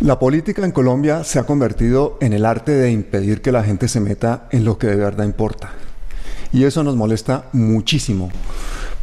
[0.00, 3.86] La política en Colombia se ha convertido en el arte de impedir que la gente
[3.86, 5.72] se meta en lo que de verdad importa.
[6.54, 8.30] Y eso nos molesta muchísimo.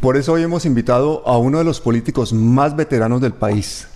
[0.00, 3.86] Por eso hoy hemos invitado a uno de los políticos más veteranos del país,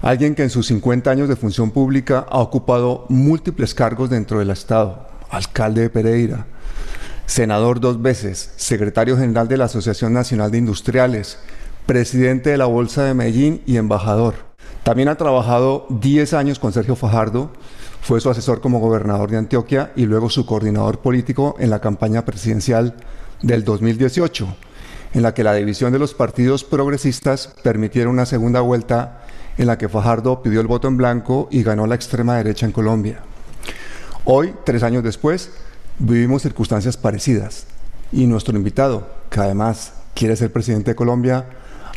[0.00, 4.50] alguien que en sus 50 años de función pública ha ocupado múltiples cargos dentro del
[4.50, 6.46] Estado, alcalde de Pereira,
[7.24, 11.38] senador dos veces, secretario general de la Asociación Nacional de Industriales,
[11.86, 14.51] presidente de la Bolsa de Medellín y embajador.
[14.82, 17.50] También ha trabajado 10 años con Sergio Fajardo,
[18.00, 22.24] fue su asesor como gobernador de Antioquia y luego su coordinador político en la campaña
[22.24, 22.96] presidencial
[23.42, 24.48] del 2018,
[25.14, 29.22] en la que la división de los partidos progresistas permitieron una segunda vuelta
[29.56, 32.72] en la que Fajardo pidió el voto en blanco y ganó la extrema derecha en
[32.72, 33.20] Colombia.
[34.24, 35.50] Hoy, tres años después,
[36.00, 37.66] vivimos circunstancias parecidas
[38.10, 41.46] y nuestro invitado, que además quiere ser presidente de Colombia,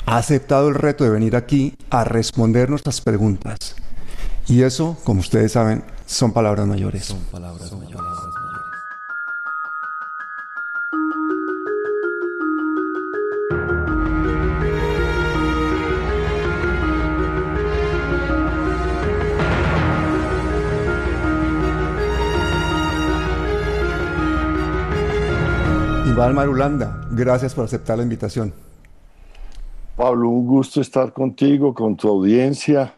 [0.05, 3.75] ha aceptado el reto de venir aquí a responder nuestras preguntas.
[4.47, 7.05] Y eso, como ustedes saben, son palabras mayores.
[7.05, 8.05] Son palabras mayores.
[26.07, 28.53] Iván Marulanda, gracias por aceptar la invitación.
[29.95, 32.95] Pablo, un gusto estar contigo, con tu audiencia,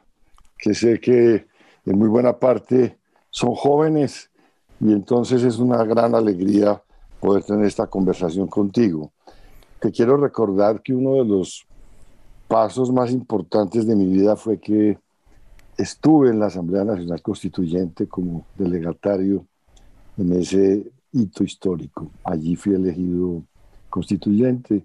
[0.58, 1.46] que sé que
[1.86, 2.98] en muy buena parte
[3.30, 4.32] son jóvenes
[4.80, 6.82] y entonces es una gran alegría
[7.20, 9.12] poder tener esta conversación contigo.
[9.80, 11.68] Te quiero recordar que uno de los
[12.48, 14.98] pasos más importantes de mi vida fue que
[15.78, 19.46] estuve en la Asamblea Nacional Constituyente como delegatario
[20.18, 22.10] en ese hito histórico.
[22.24, 23.44] Allí fui elegido
[23.88, 24.84] constituyente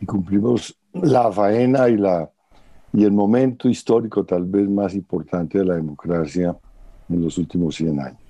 [0.00, 2.30] y cumplimos la faena y, la,
[2.92, 6.56] y el momento histórico tal vez más importante de la democracia
[7.08, 8.20] en los últimos 100 años.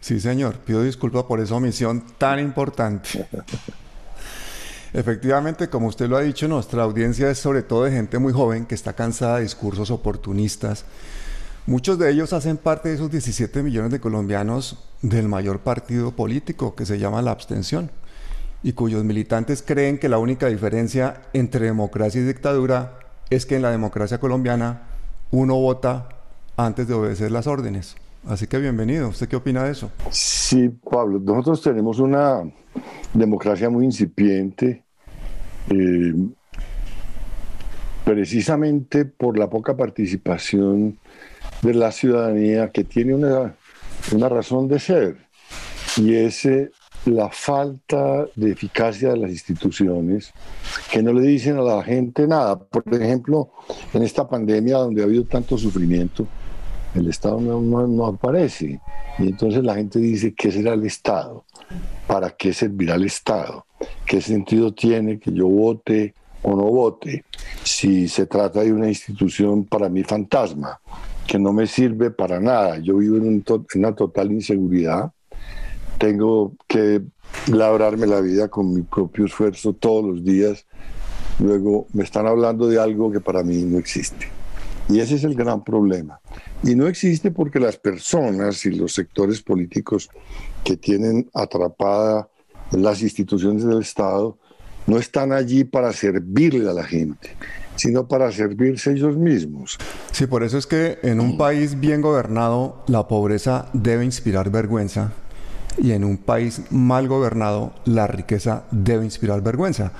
[0.00, 0.56] Sí, señor.
[0.58, 3.26] Pido disculpas por esa omisión tan importante.
[4.92, 8.64] Efectivamente, como usted lo ha dicho, nuestra audiencia es sobre todo de gente muy joven
[8.64, 10.86] que está cansada de discursos oportunistas.
[11.66, 16.74] Muchos de ellos hacen parte de esos 17 millones de colombianos del mayor partido político
[16.74, 17.90] que se llama la abstención
[18.62, 22.98] y cuyos militantes creen que la única diferencia entre democracia y dictadura
[23.30, 24.88] es que en la democracia colombiana
[25.30, 26.08] uno vota
[26.56, 27.96] antes de obedecer las órdenes.
[28.26, 29.08] Así que bienvenido.
[29.08, 29.90] ¿Usted qué opina de eso?
[30.10, 31.20] Sí, Pablo.
[31.20, 32.42] Nosotros tenemos una
[33.14, 34.82] democracia muy incipiente,
[35.70, 36.14] eh,
[38.04, 40.98] precisamente por la poca participación
[41.62, 43.54] de la ciudadanía que tiene una,
[44.12, 45.16] una razón de ser.
[45.96, 46.70] Y ese
[47.06, 50.32] la falta de eficacia de las instituciones
[50.90, 52.58] que no le dicen a la gente nada.
[52.58, 53.50] Por ejemplo,
[53.92, 56.26] en esta pandemia donde ha habido tanto sufrimiento,
[56.94, 58.80] el Estado no, aparece.
[59.18, 61.44] Y entonces la gente dice, ¿qué será el Estado?
[62.06, 63.66] ¿Para qué servirá el Estado?
[64.06, 67.24] ¿Qué sentido tiene que yo vote o no vote
[67.62, 70.80] si se trata de una institución para mí fantasma,
[71.26, 72.78] que no me sirve para nada?
[72.78, 73.44] Yo vivo en
[73.74, 75.12] una total inseguridad
[75.98, 77.02] tengo que
[77.48, 80.66] labrarme la vida con mi propio esfuerzo todos los días.
[81.38, 84.28] Luego me están hablando de algo que para mí no existe.
[84.88, 86.20] Y ese es el gran problema.
[86.62, 90.08] Y no existe porque las personas y los sectores políticos
[90.64, 92.28] que tienen atrapada
[92.72, 94.38] las instituciones del Estado
[94.86, 97.36] no están allí para servirle a la gente,
[97.76, 99.76] sino para servirse ellos mismos.
[100.12, 105.12] Sí, por eso es que en un país bien gobernado la pobreza debe inspirar vergüenza
[105.78, 109.92] y en un país mal gobernado la riqueza debe inspirar vergüenza.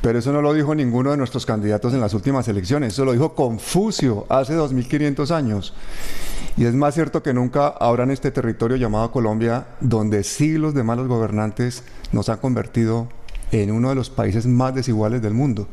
[0.00, 3.12] Pero eso no lo dijo ninguno de nuestros candidatos en las últimas elecciones, eso lo
[3.12, 5.74] dijo Confucio hace 2500 años.
[6.56, 10.82] Y es más cierto que nunca ahora en este territorio llamado Colombia, donde siglos de
[10.82, 13.08] malos gobernantes nos han convertido
[13.52, 15.68] en uno de los países más desiguales del mundo.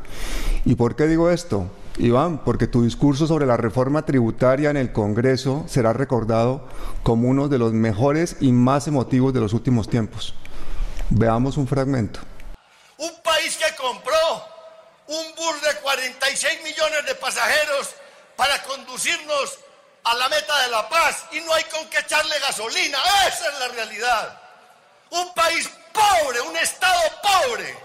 [0.64, 1.66] ¿Y por qué digo esto?
[1.98, 6.68] Iván, porque tu discurso sobre la reforma tributaria en el Congreso será recordado
[7.02, 10.34] como uno de los mejores y más emotivos de los últimos tiempos.
[11.10, 12.20] Veamos un fragmento.
[12.98, 14.16] Un país que compró
[15.08, 17.94] un bus de 46 millones de pasajeros
[18.36, 19.58] para conducirnos
[20.04, 22.98] a la meta de la paz y no hay con qué echarle gasolina.
[23.26, 24.40] Esa es la realidad.
[25.10, 27.76] Un país pobre, un Estado pobre.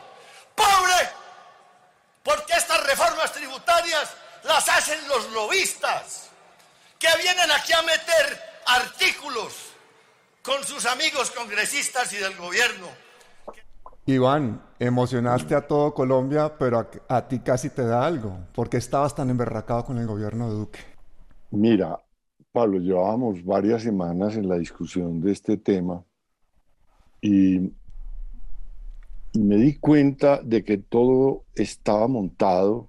[0.55, 1.22] Pobre
[2.23, 6.29] porque estas reformas tributarias las hacen los lobistas,
[6.97, 9.53] que vienen aquí a meter artículos
[10.41, 12.87] con sus amigos congresistas y del gobierno.
[14.05, 18.37] Iván, emocionaste a todo Colombia, pero a, ti casi te da algo.
[18.53, 20.79] ¿Por qué estabas tan emberracado con el gobierno de Duque?
[21.51, 21.97] Mira,
[22.51, 26.03] Pablo, llevábamos varias semanas en la discusión de este tema
[27.21, 27.71] y,
[29.33, 32.87] me di cuenta de que todo estaba montado,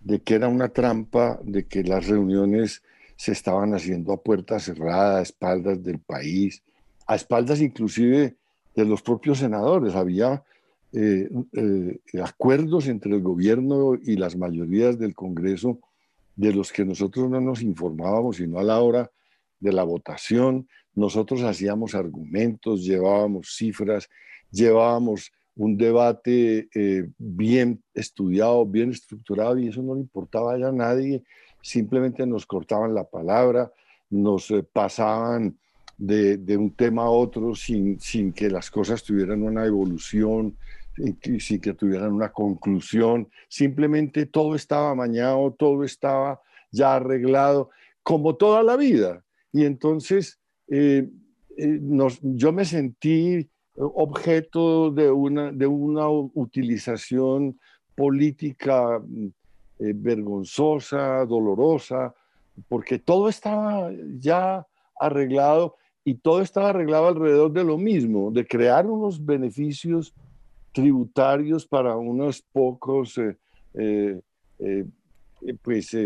[0.00, 2.82] de que era una trampa, de que las reuniones
[3.16, 6.62] se estaban haciendo a puerta cerrada, a espaldas del país,
[7.06, 8.36] a espaldas inclusive
[8.74, 9.94] de los propios senadores.
[9.94, 10.44] Había
[10.92, 15.78] eh, eh, acuerdos entre el gobierno y las mayorías del Congreso
[16.36, 19.10] de los que nosotros no nos informábamos, sino a la hora
[19.60, 20.68] de la votación.
[20.94, 24.08] Nosotros hacíamos argumentos, llevábamos cifras,
[24.50, 30.72] llevábamos un debate eh, bien estudiado, bien estructurado, y eso no le importaba ya a
[30.72, 31.22] nadie.
[31.62, 33.72] Simplemente nos cortaban la palabra,
[34.10, 35.56] nos eh, pasaban
[35.96, 40.56] de, un tema a otro sin, sin que las cosas tuvieran una evolución,
[41.38, 46.40] sin que tuvieran una conclusión, simplemente todo estaba amañado, todo estaba
[46.70, 47.70] ya arreglado,
[48.02, 49.24] como toda la vida.
[49.52, 51.08] Y entonces eh,
[51.56, 57.58] yo me sentí objeto de una, de una utilización
[57.96, 59.00] política
[59.78, 62.14] eh, vergonzosa, dolorosa,
[62.68, 64.66] porque todo estaba ya
[65.00, 70.14] arreglado y todo estaba arreglado alrededor de lo mismo, de crear unos beneficios
[70.72, 74.20] tributarios para unos pocos eh,
[74.58, 74.84] eh,
[75.62, 75.96] pues,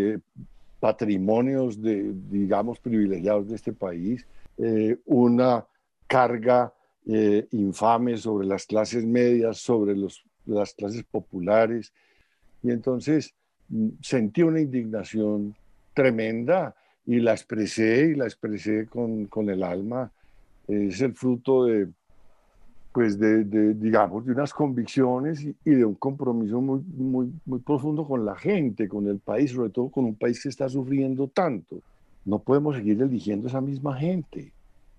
[0.80, 4.26] patrimonios, de, digamos, privilegiados de este país,
[5.04, 5.66] una
[6.06, 6.72] carga
[7.08, 9.94] infame sobre las clases medias, sobre
[10.44, 11.92] las clases populares.
[12.62, 13.34] Y entonces
[13.68, 15.54] mm, sentí una indignación
[15.94, 16.74] tremenda
[17.06, 20.12] y la expresé y la expresé con, el alma.
[20.66, 21.88] Es el fruto de,
[22.92, 23.44] pues de,
[23.74, 28.86] digamos, de unas convicciones y, de un compromiso muy, muy, muy profundo con la gente,
[28.86, 31.80] con el país, sobre todo con un país que está sufriendo tanto.
[32.26, 34.52] No podemos seguir eligiendo esa misma gente,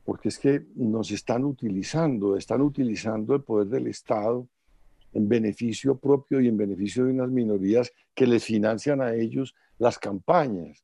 [0.09, 4.47] porque es que nos están utilizando, están utilizando el poder del Estado
[5.13, 9.99] en beneficio propio y en beneficio de unas minorías que les financian a ellos las
[9.99, 10.83] campañas.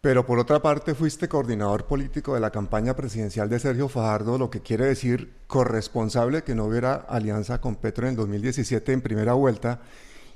[0.00, 4.50] Pero por otra parte fuiste coordinador político de la campaña presidencial de Sergio Fajardo, lo
[4.50, 9.82] que quiere decir corresponsable que no hubiera alianza con Petro en 2017 en primera vuelta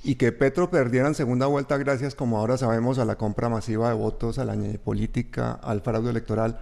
[0.05, 3.88] y que Petro perdiera en segunda vuelta gracias, como ahora sabemos, a la compra masiva
[3.88, 6.61] de votos, a la política, al fraude electoral.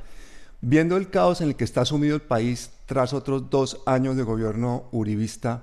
[0.66, 4.22] Viendo el caos en el que está sumido el país tras otros dos años de
[4.22, 5.62] gobierno uribista,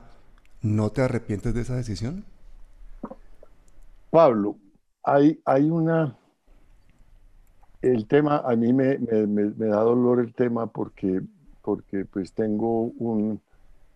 [0.62, 2.24] ¿no te arrepientes de esa decisión?
[4.12, 4.58] Pablo,
[5.02, 6.16] hay, hay una
[7.82, 11.24] el tema, a mí me, da dolor el tema porque,
[11.64, 13.42] porque pues tengo un,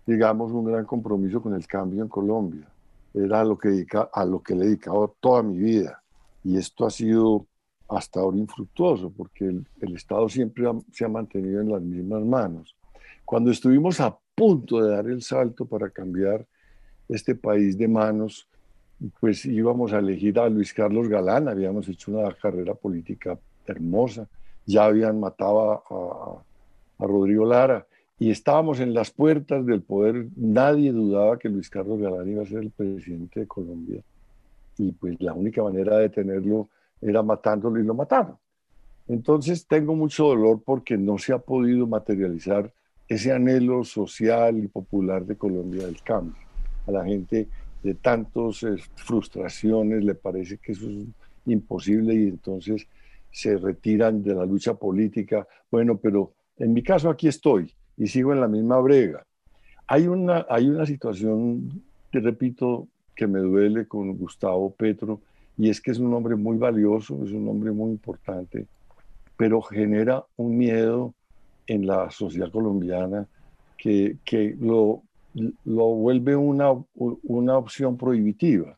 [0.08, 2.68] digamos, un gran compromiso con el cambio en Colombia.
[3.14, 6.02] Era lo que a lo que le he dedicado toda mi vida.
[6.44, 7.46] Y esto ha sido
[7.88, 12.76] hasta ahora infructuoso porque el, el Estado siempre se ha mantenido en las mismas manos.
[13.24, 16.46] Cuando estuvimos a punto de dar el salto para cambiar
[17.08, 18.48] este país de manos,
[19.20, 24.28] pues íbamos a elegir a Luis Carlos Galán, habíamos hecho una carrera política hermosa.
[24.66, 26.44] Ya habían matado a,
[26.98, 27.86] Rodrigo Lara
[28.18, 30.28] y estábamos en las puertas del poder.
[30.38, 34.02] Nadie dudaba que Luis Carlos Galán iba a ser el presidente de Colombia.
[34.78, 36.70] Y pues la única manera de detenerlo
[37.02, 38.38] era matándolo y lo mataron.
[39.08, 42.72] Entonces tengo mucho dolor porque no se ha podido materializar
[43.08, 46.42] ese anhelo social y popular de Colombia del cambio.
[46.88, 47.48] A la gente
[47.84, 51.06] de tantas eh, frustraciones le parece que eso es
[51.46, 52.88] imposible y entonces
[53.32, 55.48] se retiran de la lucha política.
[55.70, 59.24] Bueno, pero en mi caso aquí estoy y sigo en la misma brega.
[59.88, 65.22] Hay una, hay una situación, te repito, que me duele con Gustavo Petro,
[65.58, 68.66] y es que es un hombre muy valioso, es un hombre muy importante,
[69.38, 71.14] pero genera un miedo
[71.68, 73.28] en la sociedad colombiana
[73.78, 75.04] que, que lo,
[75.66, 78.78] lo vuelve una, una opción prohibitiva.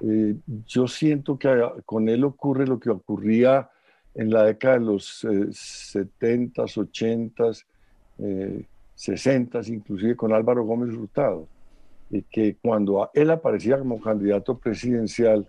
[0.00, 0.34] Eh,
[0.66, 1.48] yo siento que
[1.86, 3.70] con él ocurre lo que ocurría
[4.14, 7.44] en la década de los 70, 80,
[8.94, 11.48] 60, inclusive con Álvaro Gómez Hurtado,
[12.10, 15.48] y que cuando él aparecía como candidato presidencial,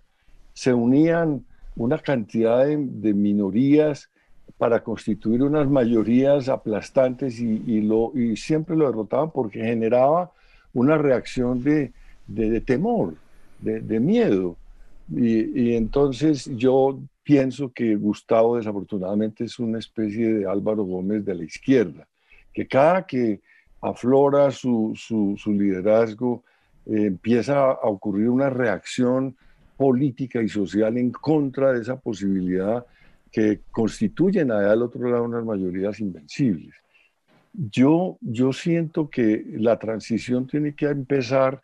[0.56, 1.44] se unían
[1.76, 4.08] una cantidad de, minorías
[4.56, 10.32] para constituir unas mayorías aplastantes y, lo, y siempre lo derrotaban porque generaba
[10.72, 11.92] una reacción de,
[12.62, 13.16] temor,
[13.60, 14.56] de, miedo.
[15.14, 21.34] Y, y, entonces yo pienso que Gustavo desafortunadamente es una especie de Álvaro Gómez de
[21.34, 22.08] la izquierda,
[22.54, 23.42] que cada que
[23.82, 26.42] aflora su, su, liderazgo
[26.86, 29.36] eh, empieza a ocurrir una reacción
[29.76, 32.86] política y social en contra de esa posibilidad
[33.30, 36.74] que constituyen allá al otro lado unas mayorías invencibles.
[37.52, 41.60] Yo, yo siento que la transición tiene que empezar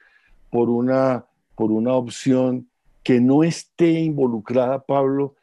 [0.50, 2.68] por una, por una opción
[3.02, 5.34] que no esté involucrada, Pablo,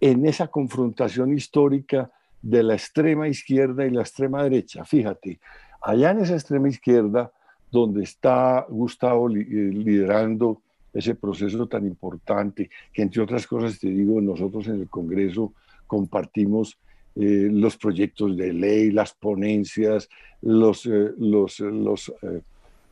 [0.00, 2.10] en esa confrontación histórica
[2.42, 4.84] de la extrema izquierda y la extrema derecha.
[4.84, 5.40] Fíjate,
[5.82, 7.32] allá en esa extrema izquierda,
[7.70, 10.62] donde está Gustavo eh, liderando
[10.98, 15.52] ese proceso tan importante, que entre otras cosas, te digo, nosotros en el Congreso
[15.86, 16.78] compartimos
[17.16, 20.08] eh, los proyectos de ley, las ponencias,
[20.42, 22.12] los, eh, los, los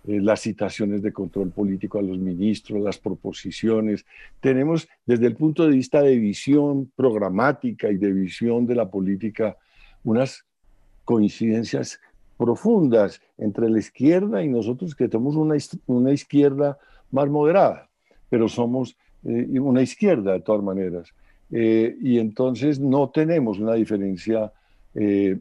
[0.07, 4.07] las citaciones de control político a los ministros, las proposiciones.
[4.41, 9.57] Tenemos desde el punto de vista de visión programática y de visión de la política
[10.05, 10.45] unas
[11.05, 12.01] coincidencias
[12.39, 16.79] profundas entre la izquierda y nosotros que tenemos una, una izquierda
[17.11, 17.86] más moderada,
[18.29, 21.13] pero somos eh, una izquierda de todas maneras.
[21.51, 24.53] Eh, y entonces no tenemos una diferencia
[24.95, 25.39] eh,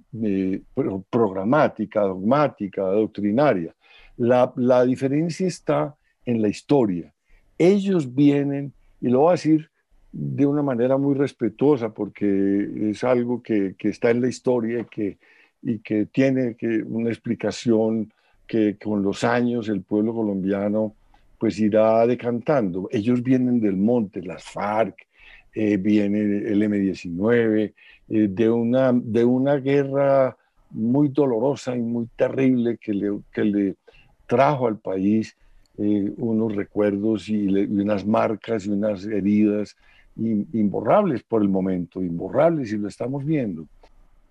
[1.10, 3.74] programática, dogmática, doctrinaria.
[4.18, 7.14] La, la, diferencia está en la historia.
[7.58, 9.70] Ellos vienen, y lo voy a decir
[10.12, 14.86] de una manera muy respetuosa, porque es algo que, que está en la historia y
[14.86, 15.18] que
[15.66, 18.14] y que tiene que una explicación
[18.48, 20.94] que con los años el pueblo colombiano
[21.38, 22.88] pues irá decantando.
[22.92, 24.96] Ellos vienen del monte, las FARC,
[25.54, 27.74] eh, viene el M-19,
[28.10, 30.38] eh, de, una, de una guerra
[30.70, 33.76] muy dolorosa y muy terrible que le, que le
[34.28, 35.36] trajo al país
[35.78, 39.76] eh, unos recuerdos y, unas marcas y unas heridas
[40.18, 43.68] imborrables por el momento, imborrables y lo estamos viendo.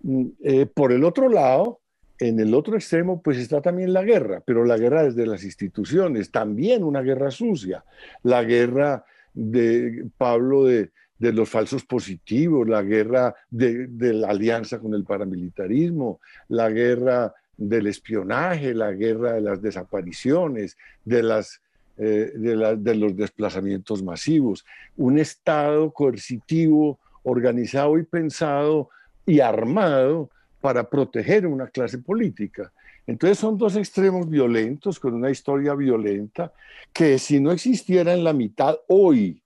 [0.03, 1.81] Mm, eh, por el otro lado,
[2.19, 6.31] en el otro extremo, pues está también la guerra, pero la guerra desde las instituciones,
[6.31, 7.85] también una guerra sucia,
[8.23, 15.05] la guerra de Pablo de, los falsos positivos, la guerra de, la alianza con el
[15.05, 21.63] paramilitarismo, la guerra del espionaje, la guerra de las desapariciones, de, las,
[21.97, 24.67] eh, de los desplazamientos masivos,
[24.97, 28.91] un Estado coercitivo, organizado y pensado
[29.27, 30.31] y armado
[30.65, 32.73] para proteger una clase política.
[33.07, 36.55] Entonces son dos extremos violentos con una historia violenta
[36.91, 39.43] que si no existiera en la mitad hoy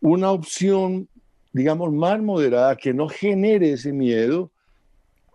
[0.00, 1.06] una opción,
[1.52, 4.50] digamos, más moderada que no genere ese miedo,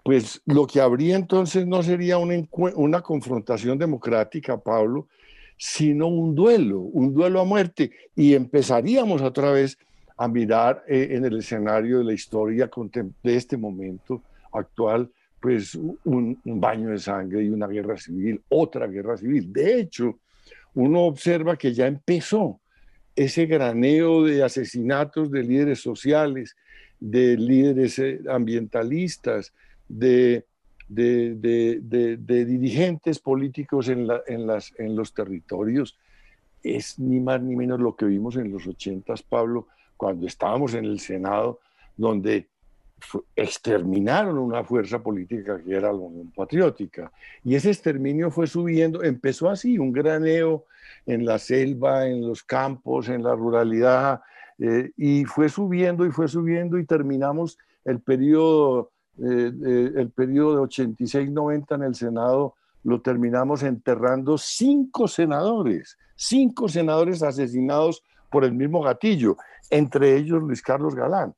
[0.04, 2.36] pues lo que habría entonces no sería una,
[2.76, 5.08] una confrontación democrática, Pablo,
[5.56, 7.92] sino un duelo, un duelo a muerte.
[8.18, 9.78] Y empezaríamos otra vez
[10.18, 12.70] a mirar eh, en el escenario de la historia
[13.24, 14.22] de este momento
[14.58, 19.54] actual, pues un, baño de sangre y una guerra civil, otra guerra civil.
[19.54, 20.20] De hecho,
[20.74, 22.60] uno observa que ya empezó
[23.16, 26.56] ese graneo de asesinatos de líderes sociales,
[27.00, 29.54] de líderes eh, ambientalistas,
[29.88, 30.46] de,
[30.88, 35.98] de, de, de dirigentes políticos en, la, en, las, en los territorios.
[36.64, 40.86] Es ni más ni menos lo que vimos en los ochentas, Pablo, cuando estábamos en
[40.86, 41.60] el Senado,
[41.96, 42.48] donde
[43.36, 47.12] exterminaron una fuerza política que era la Unión Patriótica.
[47.44, 50.66] Y ese exterminio fue subiendo, empezó así, un graneo
[51.06, 54.22] en la selva, en los campos, en la ruralidad,
[54.58, 59.52] eh, y fue subiendo y fue subiendo y terminamos el periodo, eh,
[59.96, 68.04] el periodo de 86-90 en el Senado, lo terminamos enterrando cinco senadores, cinco senadores asesinados
[68.30, 69.38] por el mismo gatillo,
[69.70, 71.34] entre ellos Luis Carlos Galán.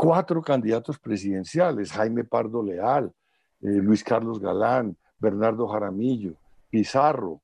[0.00, 3.12] Cuatro candidatos presidenciales, Jaime Pardo Leal,
[3.60, 6.34] eh, Luis Carlos Galán, Bernardo Jaramillo,
[6.70, 7.40] Pizarro.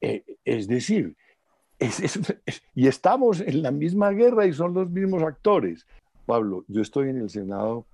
[0.00, 1.14] Eh, es decir,
[2.74, 5.84] y estamos en la misma guerra y son los mismos actores.
[6.24, 7.84] Pablo, yo estoy en el Senado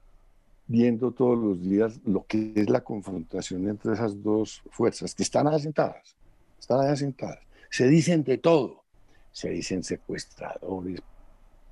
[0.69, 5.49] viendo todos los días lo que es la confrontación entre esas dos fuerzas que están
[5.49, 6.15] asentadas,
[6.61, 7.41] están asentadas.
[7.71, 8.85] Se dicen de todo,
[9.33, 11.01] se dicen secuestradores,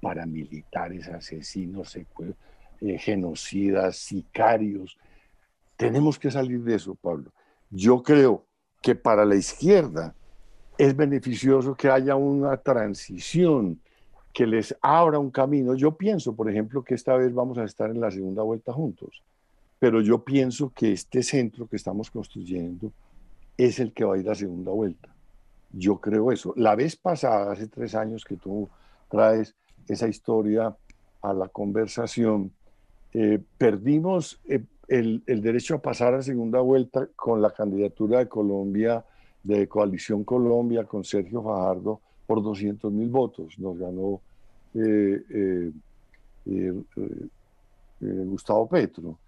[0.07, 4.97] paramilitares, asesinos, eh, genocidas, sicarios.
[5.77, 7.33] Tenemos que salir de eso, Pablo.
[7.71, 8.45] Yo creo
[8.81, 10.15] que para la izquierda
[10.79, 13.81] es beneficioso que haya una transición
[14.33, 15.75] que les abra un camino.
[15.75, 19.25] Yo pienso, por ejemplo, que esta vez vamos a estar en la segunda vuelta juntos,
[19.81, 22.93] pero yo pienso que este centro que estamos construyendo
[23.57, 25.09] es el que va a ir a segunda vuelta.
[25.73, 26.53] Yo creo eso.
[26.55, 28.69] La vez pasada, hace tres años que tú
[29.11, 29.57] traes
[29.89, 30.75] esa historia
[31.23, 32.53] a la conversación,
[33.13, 39.05] eh, perdimos eh, el, derecho a pasar a segunda vuelta con la candidatura de Colombia,
[39.43, 43.59] de Coalición Colombia, con Sergio Fajardo, por 200 mil votos.
[43.59, 44.21] Nos ganó
[44.75, 45.73] eh,
[48.01, 49.19] Gustavo Petro.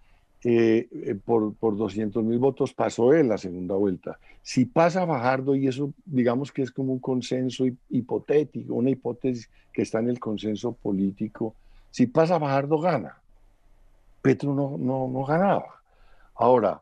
[1.25, 4.19] Por, por 200 mil votos pasó él la segunda vuelta.
[4.41, 9.81] Si pasa Fajardo, y eso digamos que es como un consenso hipotético, una hipótesis que
[9.81, 11.55] está en el consenso político,
[11.91, 13.17] si pasa Fajardo gana.
[14.21, 15.81] Petro no, no, no ganaba.
[16.35, 16.81] Ahora,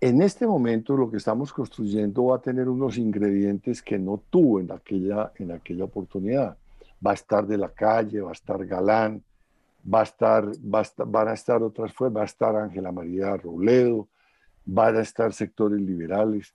[0.00, 4.60] en este momento lo que estamos construyendo va a tener unos ingredientes que no tuvo
[4.60, 6.56] en aquella, en aquella oportunidad.
[7.04, 9.22] Va a estar de la calle, va a estar Galán,
[9.82, 14.08] va a estar, va van a estar otras fuerzas, va a estar Ángela María Robledo,
[14.64, 16.54] van a estar sectores liberales,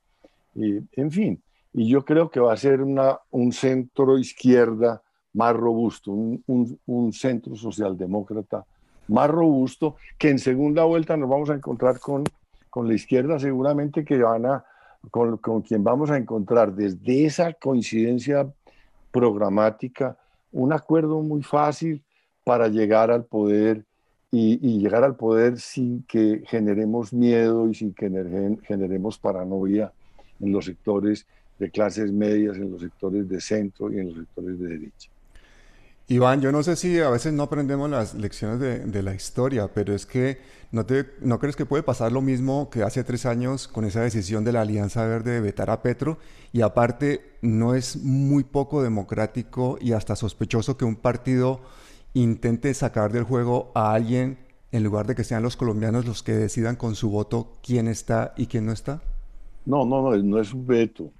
[0.53, 1.41] y, en fin.
[1.73, 5.01] Y yo creo que va a ser una, un centro izquierda
[5.33, 8.65] más robusto, un, un, un centro socialdemócrata
[9.07, 12.23] más robusto, que en segunda vuelta nos vamos a encontrar con,
[12.69, 14.65] con la izquierda seguramente que van a,
[15.11, 18.51] con, con quien vamos a encontrar desde esa coincidencia
[19.11, 20.17] programática
[20.51, 22.03] un acuerdo muy fácil
[22.45, 23.83] para llegar al poder
[24.31, 28.09] y, llegar al poder sin que generemos miedo y sin que
[28.67, 29.91] generemos paranoia
[30.39, 31.25] en los sectores
[31.57, 35.09] de clases medias, en los sectores de centro y en los sectores de derecha.
[36.07, 39.95] Iván, yo no sé si a veces no aprendemos las lecciones de, la historia, pero
[39.95, 40.37] es que
[40.71, 44.01] ¿no, te, ¿no crees que puede pasar lo mismo que hace tres años con esa
[44.01, 46.19] decisión de la Alianza Verde de vetar a Petro?
[46.53, 51.61] Y aparte, ¿no es muy poco democrático y hasta sospechoso que un partido
[52.15, 54.39] intente sacar del juego a alguien
[54.71, 58.33] en lugar de que sean los colombianos los que decidan con su voto quién está
[58.35, 59.03] y quién no está?
[59.65, 61.11] No, no, no, no es un veto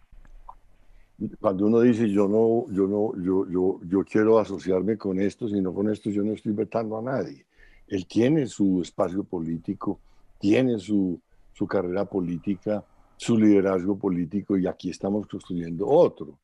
[1.40, 5.74] cuando uno dice yo no, yo no, yo, yo, yo quiero asociarme con esto, sino
[5.74, 7.46] con esto yo no estoy vetando a nadie.
[7.88, 10.00] Él tiene su espacio político,
[10.40, 11.20] tiene su,
[11.54, 12.84] su carrera política,
[13.16, 16.38] su liderazgo político y aquí estamos construyendo otro.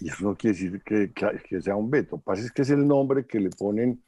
[0.00, 2.18] Y eso no quiere decir que, que, sea un veto.
[2.18, 4.00] Pasa es que es el nombre que le ponen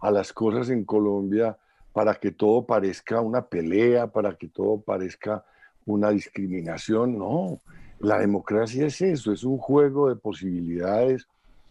[0.00, 1.56] a las cosas en Colombia
[1.92, 5.44] para que todo parezca una pelea, para que todo parezca
[5.86, 7.18] una discriminación.
[7.18, 7.60] No,
[8.00, 11.26] la democracia es eso, es un juego de posibilidades,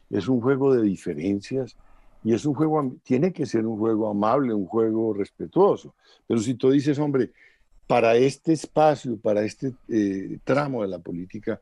[0.10, 1.76] es un juego de diferencias
[2.24, 5.94] y es un juego, tiene que ser un juego amable, un juego respetuoso.
[6.28, 7.32] Pero si tú dices, hombre,
[7.88, 11.62] para este espacio, para este eh, tramo de la política,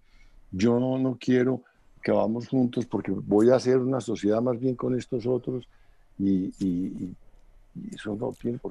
[0.51, 1.61] yo no, quiero
[2.05, 5.67] que vamos juntos porque voy a hacer una sociedad más bien con estos otros
[6.19, 6.51] y,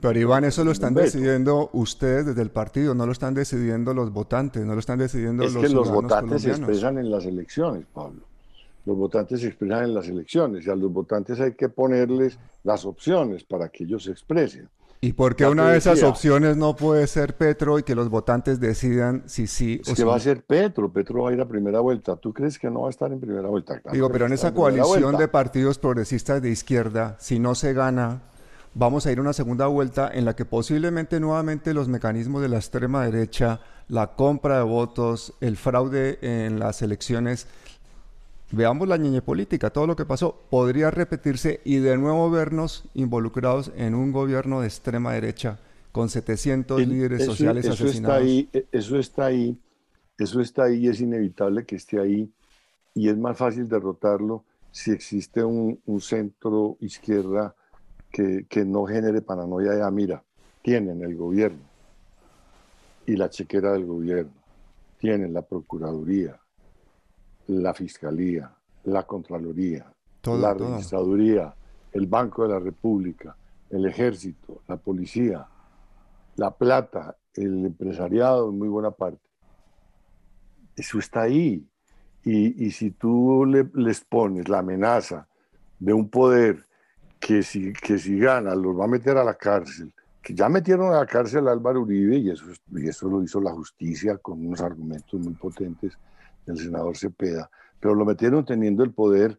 [0.00, 4.12] pero Iván, eso lo están decidiendo ustedes desde el partido, no lo están decidiendo los
[4.12, 7.84] votantes, no lo están decidiendo es los que los votantes se expresan en las elecciones,
[7.92, 8.22] Pablo.
[8.86, 12.86] Los votantes se expresan en las elecciones y a los votantes hay que ponerles las
[12.86, 14.68] opciones para que ellos se expresen.
[15.00, 18.59] ¿Y por qué una de esas opciones no puede ser Petro y que los votantes
[18.59, 21.46] decidan si sí o si que va a ser Petro, Petro va a ir a
[21.46, 22.16] primera vuelta.
[22.16, 23.80] ¿Tú crees que no va a estar en primera vuelta?
[23.92, 28.22] Digo, pero en esa coalición de partidos progresistas de izquierda, si no se gana,
[28.74, 32.48] vamos a ir a una segunda vuelta en la que posiblemente nuevamente los mecanismos de
[32.48, 37.46] la extrema derecha, la compra de votos, el fraude en las elecciones,
[38.54, 43.72] veamos la ñeñe política, todo lo que pasó, podría repetirse y de nuevo vernos involucrados
[43.76, 45.58] en un gobierno de extrema derecha
[45.92, 47.94] con 700 líderes sociales asesinados.
[47.94, 49.58] Está ahí, e, eso está ahí,
[50.18, 52.32] eso está ahí, es inevitable que esté ahí
[52.94, 57.54] y es más fácil derrotarlo si existe un, un centro izquierda
[58.14, 60.22] que, no genere paranoia ya mira,
[60.62, 61.62] tienen el gobierno
[63.06, 64.32] y la chequera del gobierno,
[64.98, 66.40] tienen la Procuraduría,
[67.48, 68.50] la Fiscalía,
[68.85, 69.92] la Contraloría,
[70.24, 71.54] la Registraduría,
[71.92, 73.37] el Banco de la República,
[73.70, 75.46] el Ejército, la Policía,
[76.37, 79.20] la Plata, el empresariado en muy buena parte.
[80.76, 81.66] Eso está ahí.
[82.24, 85.28] Y, si tú les pones la amenaza
[85.78, 86.64] de un poder
[87.20, 90.94] que si, que si gana los va a meter a la cárcel, que ya metieron
[90.94, 94.46] a la cárcel a Álvaro Uribe y eso, y eso lo hizo la justicia con
[94.46, 95.98] unos argumentos muy potentes
[96.46, 99.38] del senador Cepeda, pero lo metieron teniendo el poder,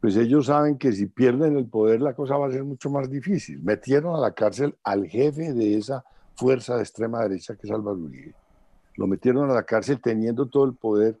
[0.00, 3.10] pues ellos saben que si pierden el poder la cosa va a ser mucho más
[3.10, 3.62] difícil.
[3.62, 7.98] Metieron a la cárcel al jefe de esa fuerza de extrema derecha que es Álvaro
[7.98, 8.34] Uribe.
[8.96, 11.18] Lo metieron a la cárcel teniendo todo el poder,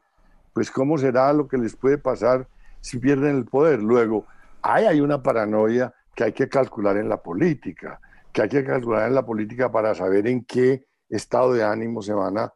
[0.52, 2.48] pues cómo será lo que les puede pasar
[2.80, 3.82] si pierden el poder.
[3.82, 4.26] Luego,
[4.62, 8.00] ahí hay una paranoia que hay que calcular en la política,
[8.32, 12.12] que hay que calcular en la política para saber en qué estado de ánimo se
[12.12, 12.52] van a,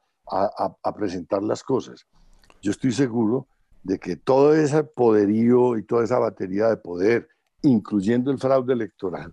[0.94, 2.06] presentar las cosas.
[2.62, 3.46] Yo estoy seguro
[3.82, 7.28] de que todo ese poderío y toda esa batería de poder,
[7.62, 9.32] incluyendo el fraude electoral,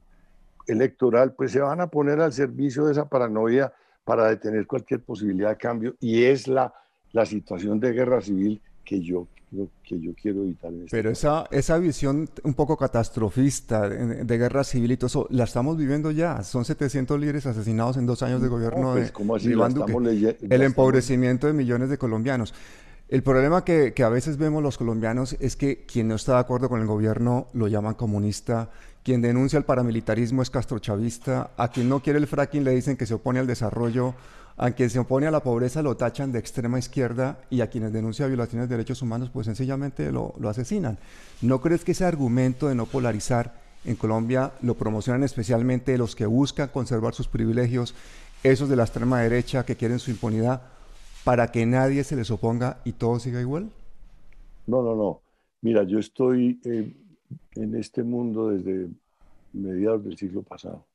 [0.68, 5.50] electoral, pues se van a poner al servicio de esa paranoia para detener cualquier posibilidad
[5.50, 6.74] de cambio y es la,
[7.12, 9.28] la situación de guerra civil que yo,
[9.84, 10.72] que yo quiero evitar.
[10.72, 15.28] En este Pero esa, esa visión un poco catastrofista de, guerra civil y todo eso,
[15.32, 16.44] la estamos viviendo ya.
[16.44, 21.90] Son 700 líderes asesinados en dos años de gobierno pues, de El empobrecimiento de millones
[21.90, 22.54] de colombianos.
[23.08, 26.70] El problema que, a veces vemos los colombianos es que quien no está de acuerdo
[26.70, 28.72] con el gobierno lo llaman comunista,
[29.04, 33.06] quien denuncia el paramilitarismo es castrochavista, a quien no quiere el fracking le dicen que
[33.06, 34.16] se opone al desarrollo,
[34.58, 37.94] a quien se opone a la pobreza lo tachan de extrema izquierda y a quienes
[37.94, 40.98] denuncian violaciones de derechos humanos pues sencillamente lo, lo asesinan.
[41.44, 46.26] ¿No crees que ese argumento de no polarizar en Colombia lo promocionan especialmente los que
[46.26, 47.94] buscan conservar sus privilegios,
[48.42, 50.75] esos de la extrema derecha que quieren su impunidad?
[51.26, 53.72] Para que nadie se les oponga y todo siga igual?
[54.68, 55.22] No, no, no.
[55.62, 58.88] Mira, yo estoy en este mundo desde
[59.52, 60.86] mediados del siglo pasado.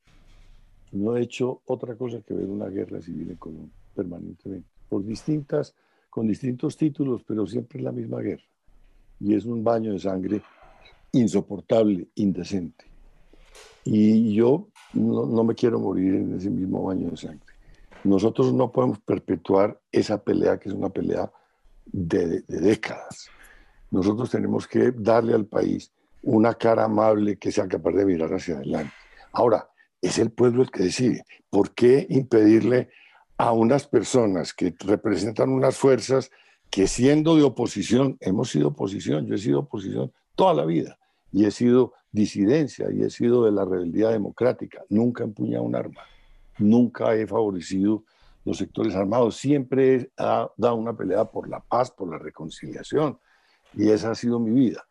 [0.93, 5.75] No he hecho otra cosa que ver una guerra civil en Colombia permanentemente, por distintas,
[6.09, 8.43] con distintos títulos, pero siempre la misma guerra.
[9.19, 10.41] Y es un baño de sangre
[11.11, 12.85] insoportable, indecente.
[13.83, 17.50] Y yo no me quiero morir en ese mismo baño de sangre.
[18.03, 21.31] Nosotros no podemos perpetuar esa pelea que es una pelea
[21.85, 23.29] de, décadas.
[23.91, 25.91] Nosotros tenemos que darle al país
[26.23, 28.93] una cara amable que sea capaz de mirar hacia adelante.
[29.31, 29.69] Ahora,
[30.01, 31.23] es el pueblo el que decide.
[31.49, 32.89] ¿Por qué impedirle
[33.37, 36.31] a unas personas que representan unas fuerzas
[36.69, 40.97] que siendo de oposición, hemos sido oposición, yo he sido oposición toda la vida
[41.31, 46.01] y he sido disidencia y he sido de la rebeldía democrática, nunca empuñado un arma
[46.57, 48.03] nunca he favorecido
[48.43, 53.19] los sectores armados, siempre he dado una pelea por la paz, por la reconciliación,
[53.73, 54.83] y esa ha sido mi vida.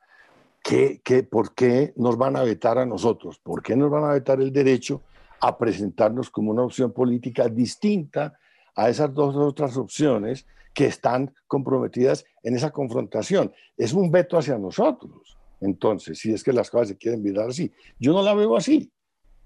[0.63, 3.39] ¿Qué, qué, por qué nos van a vetar a nosotros?
[3.39, 5.03] ¿Por qué nos van a vetar el derecho
[5.41, 8.39] a presentarnos como una opción política distinta
[8.75, 13.53] a esas dos otras opciones que están comprometidas en esa confrontación?
[13.77, 15.39] Es un veto hacia nosotros.
[15.61, 18.93] Entonces, si es que las cosas se quieren mirar así, yo no la veo así.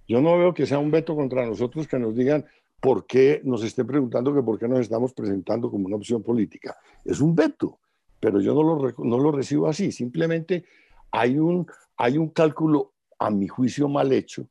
[0.07, 2.45] Yo no veo que sea un veto contra nosotros que nos digan
[2.81, 6.77] por qué nos estén preguntando que por qué nos estamos presentando como una opción política.
[7.05, 7.79] Es un veto,
[8.21, 9.91] pero yo no lo, no lo recibo así.
[9.91, 10.65] Simplemente
[11.11, 14.47] hay un, hay un cálculo, a mi juicio, mal hecho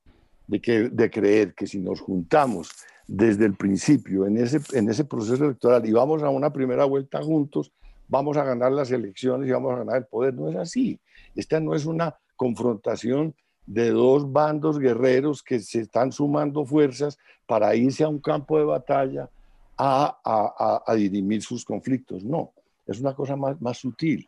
[0.47, 2.71] de, que, de creer que si nos juntamos
[3.07, 7.21] desde el principio en ese, en ese proceso electoral y vamos a una primera vuelta
[7.21, 7.71] juntos,
[8.07, 10.33] vamos a ganar las elecciones y vamos a ganar el poder.
[10.33, 10.99] No es así.
[11.35, 13.35] Esta no es una confrontación
[13.65, 18.65] de dos bandos guerreros que se están sumando fuerzas para irse a un campo de
[18.65, 19.29] batalla
[19.77, 22.23] a, a, dirimir sus conflictos.
[22.23, 22.51] No,
[22.85, 24.27] es una cosa más, más sutil.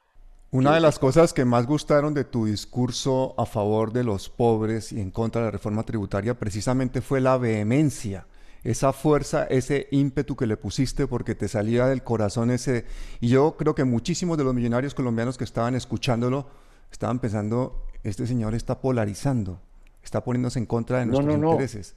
[0.52, 4.92] Una de las cosas que más gustaron de tu discurso a favor de los pobres
[4.92, 8.26] y en contra de la reforma tributaria precisamente fue la vehemencia,
[8.64, 12.86] esa fuerza, ese ímpetu que le pusiste porque te salía del corazón ese...
[13.20, 16.48] Y yo creo que muchísimos de los millonarios colombianos que estaban escuchándolo
[16.92, 19.60] estaban pensando este señor está polarizando,
[20.04, 21.96] está poniéndose en contra de nuestros no, intereses.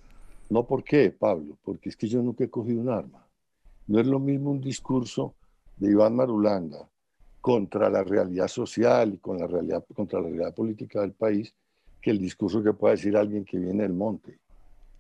[0.48, 1.58] No, ¿por qué, Pablo?
[1.62, 3.26] Porque es que yo nunca he cogido un arma.
[3.86, 5.34] No es lo mismo un discurso
[5.76, 6.88] de Iván Marulanda
[7.42, 11.54] contra la realidad social y con la realidad, contra la realidad política del país
[12.00, 14.38] que el discurso que pueda decir alguien que viene del monte.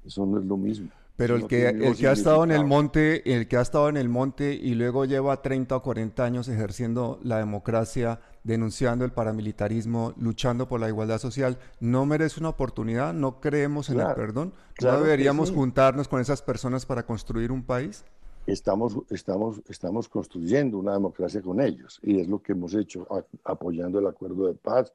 [0.04, 0.90] Eso no es lo mismo.
[1.18, 3.96] Pero el que, el que ha estado en el monte, el que ha estado en
[3.96, 10.14] el monte y luego lleva 30 o 40 años ejerciendo la democracia, denunciando el paramilitarismo,
[10.16, 15.00] luchando por la igualdad social, no merece una oportunidad, no creemos en el perdón, no
[15.00, 18.04] deberíamos juntarnos con esas personas para construir un país.
[18.46, 23.08] Estamos, estamos, estamos construyendo una democracia con ellos y es lo que hemos hecho
[23.42, 24.92] apoyando el acuerdo de paz,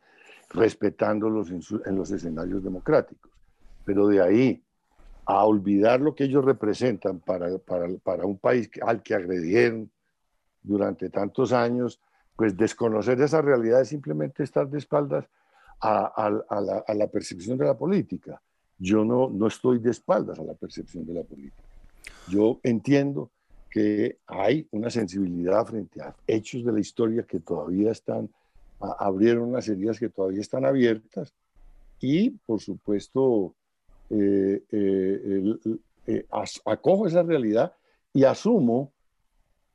[0.51, 3.29] respetándolos en, en los escenarios democráticos.
[3.83, 4.63] Pero de ahí
[5.25, 9.89] a olvidar lo que ellos representan para, para, para un país al que agredieron
[10.61, 11.99] durante tantos años,
[12.35, 15.25] pues desconocer esa realidad es simplemente estar de espaldas
[15.79, 18.41] a, a, la, a, la, percepción de la política.
[18.77, 21.63] Yo no, no estoy de espaldas a la percepción de la política.
[22.29, 23.31] Yo entiendo
[23.69, 28.29] que hay una sensibilidad frente a hechos de la historia que todavía están,
[28.99, 31.33] abrieron unas heridas que todavía están abiertas
[31.99, 33.55] y, por supuesto,
[34.09, 35.55] eh, eh,
[36.07, 36.25] eh,
[36.65, 37.73] acojo esa realidad
[38.13, 38.91] y asumo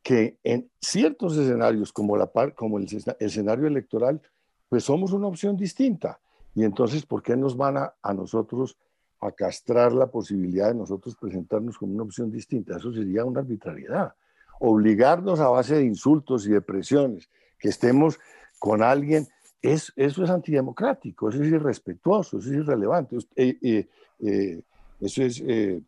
[0.03, 2.87] que en ciertos escenarios como, la como el,
[3.21, 4.21] escenario electoral,
[4.69, 6.21] pues somos una opción distinta.
[6.55, 8.77] Y entonces, ¿por qué nos van a, a nosotros
[9.21, 12.77] a castrar la posibilidad de nosotros presentarnos como una opción distinta?
[12.77, 14.15] Eso sería una arbitrariedad.
[14.61, 18.19] Obligarnos a base de insultos y de presiones, que estemos
[18.59, 19.29] con alguien
[19.61, 23.87] es, eso es antidemocrático, eso es irrespetuoso, eso es irrelevante, eh,
[24.21, 24.61] eh,
[25.01, 25.81] eso es eh,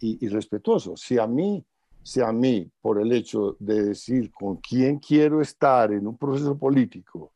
[0.00, 0.96] irrespetuoso.
[0.96, 1.64] Si a mí
[2.02, 6.56] si a mí, por el hecho de decir con quién quiero estar en un proceso
[6.58, 7.30] político,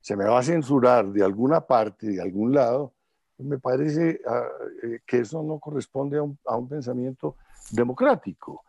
[0.00, 2.94] se me va a censurar de alguna parte, de algún lado,
[3.36, 4.46] pues me parece ah,
[4.82, 7.36] eh, que eso no corresponde a un pensamiento
[7.70, 8.64] democrático.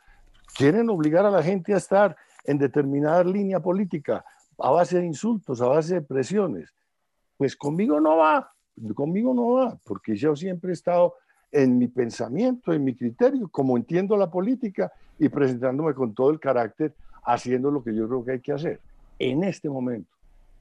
[0.58, 4.26] Quieren obligar a la gente a estar en determinada línea política
[4.60, 6.74] a base de insultos, a base de presiones.
[7.38, 8.52] Pues conmigo no va,
[8.96, 11.16] conmigo no va, porque yo siempre he estado
[11.52, 16.40] en mi pensamiento, en mi criterio, como entiendo la política y presentándome con todo el
[16.40, 16.94] carácter,
[17.24, 18.80] haciendo lo que yo creo que hay que hacer.
[19.20, 20.12] En este momento.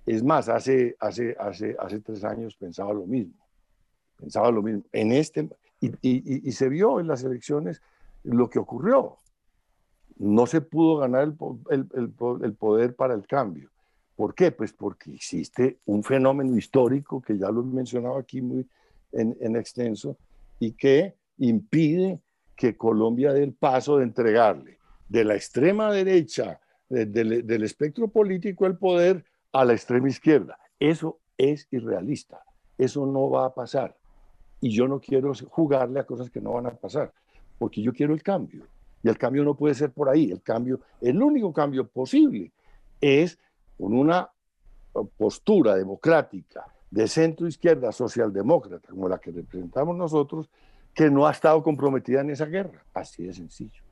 [0.04, 3.34] Es más, hace, hace, hace, hace tres años pensaba lo mismo.
[4.16, 4.84] Pensaba lo mismo.
[4.92, 5.48] En este,
[5.80, 7.82] y, y, y se vio en las elecciones
[8.22, 9.16] lo que ocurrió.
[10.16, 11.36] No se pudo ganar el,
[11.70, 13.68] el, el, el poder para el cambio.
[14.16, 14.50] ¿Por qué?
[14.50, 18.66] Pues porque existe un fenómeno histórico que ya lo he mencionado aquí muy
[19.12, 20.16] en, en extenso,
[20.58, 22.20] y que impide
[22.56, 28.76] que Colombia dé el paso de entregarle de la extrema derecha del espectro político el
[28.76, 30.58] poder a la extrema izquierda.
[30.78, 32.42] Eso es irrealista.
[32.78, 33.96] Eso no va a pasar.
[34.60, 37.12] Y yo no quiero jugarle a cosas que no van a pasar,
[37.58, 38.66] porque yo quiero el cambio.
[39.02, 40.30] Y el cambio no puede ser por ahí.
[40.30, 42.52] El cambio, el único cambio posible
[43.00, 43.38] es
[43.78, 44.28] con una
[45.16, 50.48] postura democrática de centro izquierda socialdemócrata, como la que representamos nosotros,
[50.94, 52.82] que no ha estado comprometida en esa guerra.
[52.94, 53.82] Así de sencillo.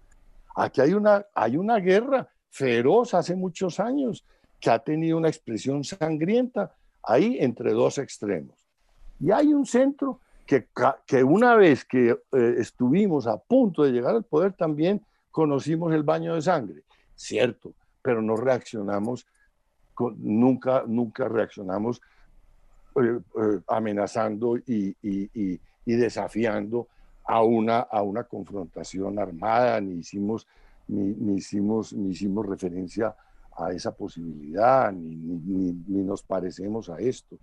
[0.57, 4.25] Aquí hay una, hay una guerra feroz hace muchos años
[4.61, 8.57] que ha tenido una expresión sangrienta ahí entre dos extremos.
[9.21, 10.69] Y hay un centro que,
[11.07, 16.05] que una vez que eh, estuvimos a punto de llegar al poder también conocimos el
[16.05, 16.85] baño de sangre,
[17.17, 19.27] cierto, pero no reaccionamos,
[20.17, 22.01] nunca, nunca reaccionamos
[22.97, 24.95] eh, eh, amenazando y,
[25.85, 26.87] desafiando
[27.25, 30.47] a una, a una confrontación armada, ni hicimos,
[30.89, 33.15] ni, hicimos, ni hicimos referencia
[33.57, 37.37] a esa posibilidad, ni, ni nos parecemos a esto.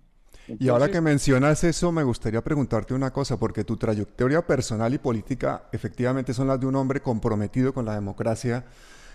[0.48, 4.98] y ahora que mencionas eso, me gustaría preguntarte una cosa, porque tu trayectoria personal y
[4.98, 8.64] política efectivamente son las de un hombre comprometido con la democracia,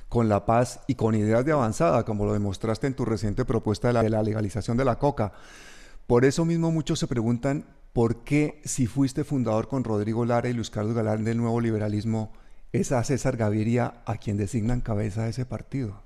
[0.10, 3.92] con la paz y con ideas de avanzada, como lo demostraste en tu reciente propuesta
[3.92, 5.34] de la legalización de la coca.
[6.08, 10.54] Por eso mismo muchos se preguntan por qué si fuiste fundador con Rodrigo Lara y
[10.54, 12.32] Luis Carlos Galán del Nuevo Liberalismo,
[12.72, 16.02] es a César Gaviria a quien designan cabeza de ese partido.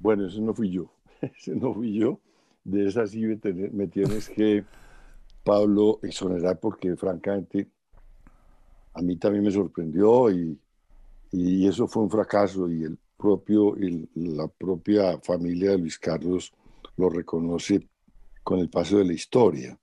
[0.00, 2.20] Bueno, eso no fui yo, ese no fui yo.
[2.64, 4.64] De esa sí me tienes que,
[5.44, 7.68] Pablo, exonerar porque francamente
[8.94, 10.58] a mí también me sorprendió y,
[11.32, 13.74] y eso fue un fracaso y el propio,
[14.14, 16.52] la propia familia de Luis Carlos
[16.96, 17.88] lo reconoce
[18.42, 19.78] con el paso de la historia.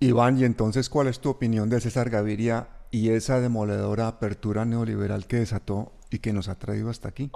[0.00, 5.26] Iván, y entonces, ¿cuál es tu opinión de César Gaviria y esa demoledora apertura neoliberal
[5.26, 7.30] que desató y que nos ha traído hasta aquí?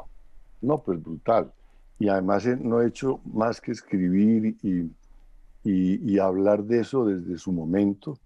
[0.63, 1.53] No, pues brutal.
[1.99, 4.91] Y además eh, no he hecho más que escribir y,
[5.63, 8.19] y, hablar de eso desde su momento,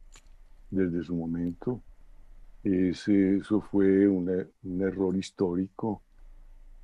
[0.71, 1.81] desde su momento.
[2.69, 4.31] Eso fue un,
[4.65, 6.03] un, error histórico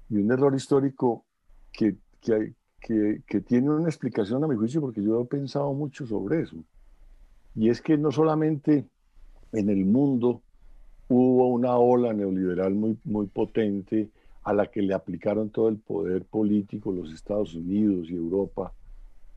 [0.09, 1.25] y un error histórico
[1.73, 1.97] que,
[2.81, 6.57] que, tiene una explicación a mi juicio porque yo he pensado mucho sobre eso.
[7.55, 8.87] Y es que no solamente
[9.53, 10.43] en el mundo
[11.09, 14.11] hubo una ola neoliberal muy, muy potente
[14.43, 18.73] a la que le aplicaron todo el poder político los Estados Unidos y Europa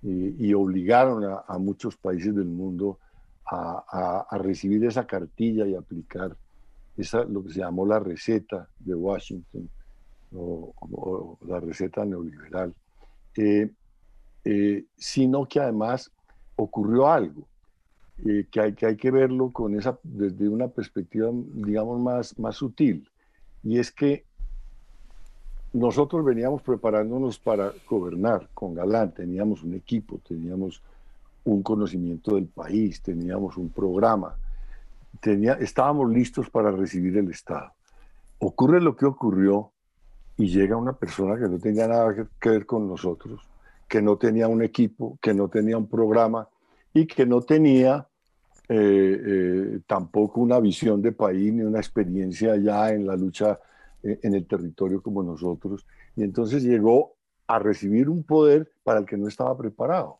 [0.01, 2.99] y, obligaron a, muchos países del mundo
[3.49, 6.35] a, recibir esa cartilla y aplicar
[6.97, 9.69] esa, lo que se llamó la receta de Washington
[10.33, 12.73] o la receta neoliberal.
[14.49, 16.09] Eh, sino que además
[16.55, 17.45] ocurrió algo
[18.25, 22.55] eh, que, hay, que hay que verlo con esa, desde una perspectiva, digamos, más, más
[22.55, 23.09] sutil.
[23.63, 24.23] Y es que
[25.73, 30.81] nosotros veníamos preparándonos para gobernar con Galán, teníamos un equipo, teníamos
[31.47, 34.35] un conocimiento del país, teníamos un programa,
[35.21, 37.71] tenía, estábamos listos para recibir el Estado.
[38.39, 39.71] Ocurre lo que ocurrió
[40.37, 43.41] y llega una persona que no tenía nada que ver con nosotros,
[43.87, 46.47] que no tenía un equipo, que no tenía un programa
[46.93, 48.05] y que no tenía
[48.69, 53.57] eh, eh, tampoco una visión de país ni una experiencia ya en la lucha
[54.03, 55.85] eh, en el territorio como nosotros.
[56.17, 57.13] Y entonces llegó
[57.47, 60.19] a recibir un poder para el que no estaba preparado.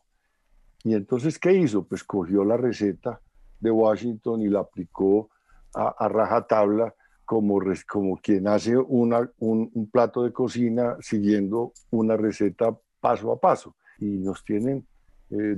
[0.84, 1.84] Y entonces, ¿qué hizo?
[1.84, 3.20] Pues cogió la receta
[3.60, 5.30] de Washington y la aplicó
[5.74, 6.94] a, a rajatabla
[7.28, 13.74] como, como quien hace una, un, plato de cocina siguiendo una receta paso a paso.
[13.98, 14.86] Y nos tienen
[15.30, 15.54] eh,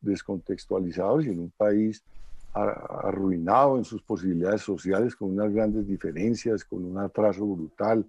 [0.00, 2.04] descontextualizados y en un país
[2.52, 8.06] arruinado en sus posibilidades sociales con unas grandes diferencias, con un atraso brutal,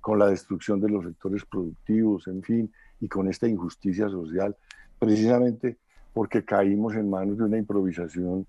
[0.00, 4.56] con la destrucción de los sectores productivos, en fin, y con esta injusticia social,
[5.00, 5.78] precisamente
[6.12, 8.46] porque caímos en manos de una improvisación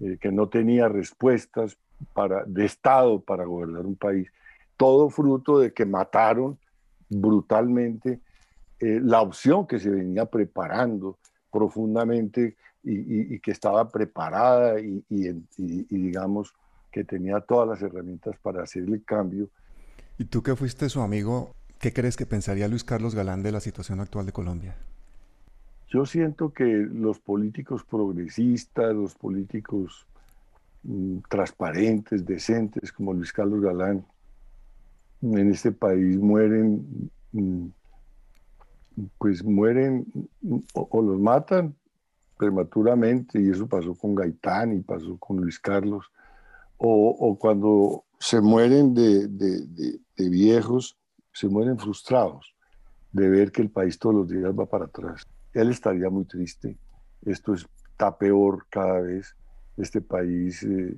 [0.00, 1.78] eh, que no tenía respuestas
[2.12, 4.28] para, de Estado para gobernar un país.
[4.76, 6.58] Todo fruto de que mataron
[7.08, 8.20] brutalmente
[8.80, 11.18] eh, la opción que se venía preparando
[11.50, 15.02] profundamente y, que estaba preparada y,
[15.56, 16.52] digamos
[16.92, 19.48] que tenía todas las herramientas para hacer el cambio.
[20.18, 23.60] ¿Y tú que fuiste su amigo, qué crees que pensaría Luis Carlos Galán de la
[23.60, 24.76] situación actual de Colombia?
[25.94, 30.08] Yo siento que los políticos progresistas, los políticos
[30.82, 34.04] mm, transparentes, decentes, como Luis Carlos Galán,
[35.22, 37.66] en este país mueren, mm,
[39.18, 40.04] pues mueren
[40.74, 41.76] o los matan
[42.38, 46.10] prematuramente, y eso pasó con Gaitán y pasó con Luis Carlos,
[46.76, 49.28] o, cuando se mueren de,
[50.28, 50.98] viejos,
[51.32, 52.52] se mueren frustrados
[53.12, 55.24] de ver que el país todos los días va para atrás.
[55.54, 56.76] Él estaría muy triste.
[57.24, 59.34] Esto está peor cada vez.
[59.76, 60.94] Este país eh,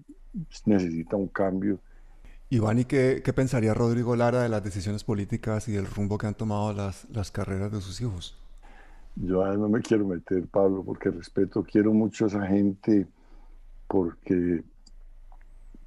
[0.64, 1.78] necesita un cambio.
[2.48, 6.34] Iván, ¿y qué, pensaría Rodrigo Lara de las decisiones políticas y del rumbo que han
[6.34, 8.38] tomado las, las carreras de sus hijos?
[9.16, 13.06] Yo no me quiero meter, Pablo, porque respeto, quiero mucho a esa gente,
[13.88, 14.62] porque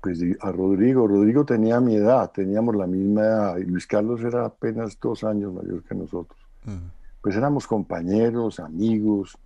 [0.01, 4.45] pues a Rodrigo, Rodrigo tenía mi edad, teníamos la misma edad, y Luis Carlos era
[4.45, 6.39] apenas dos años mayor que nosotros.
[7.21, 9.37] Pues éramos compañeros, amigos,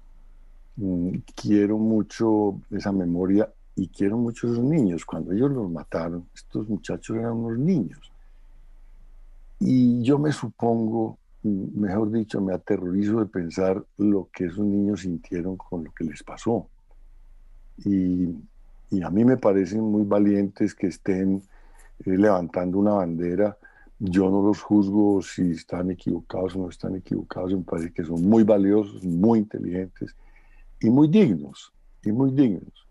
[0.75, 5.05] mm, quiero mucho esa memoria y quiero mucho esos niños.
[5.05, 8.11] Cuando ellos los mataron, estos muchachos eran unos niños.
[9.59, 15.57] Y yo me supongo mejor dicho, me aterrorizo de pensar lo que esos niños sintieron
[15.57, 16.67] con lo que les pasó.
[17.85, 18.29] Y,
[19.03, 21.41] a mí me parecen muy valientes que estén
[22.05, 23.57] eh, levantando una bandera.
[23.99, 28.27] Yo no los juzgo si están equivocados o no están equivocados, me parece que son
[28.27, 30.15] muy valiosos, muy inteligentes
[30.79, 31.71] y muy dignos,
[32.03, 32.87] y muy dignos.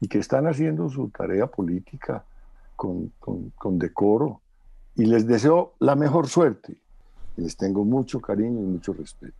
[0.00, 2.24] Y que están haciendo su tarea política
[2.76, 4.40] con, con decoro.
[4.94, 6.76] Y les deseo la mejor suerte
[7.36, 9.34] les tengo mucho cariño y mucho respeto.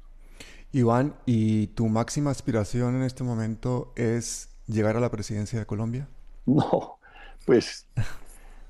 [0.73, 6.09] Iván, ¿y tu máxima aspiración en este momento es llegar a la presidencia de Colombia?
[6.47, 6.99] No,
[7.47, 7.87] pues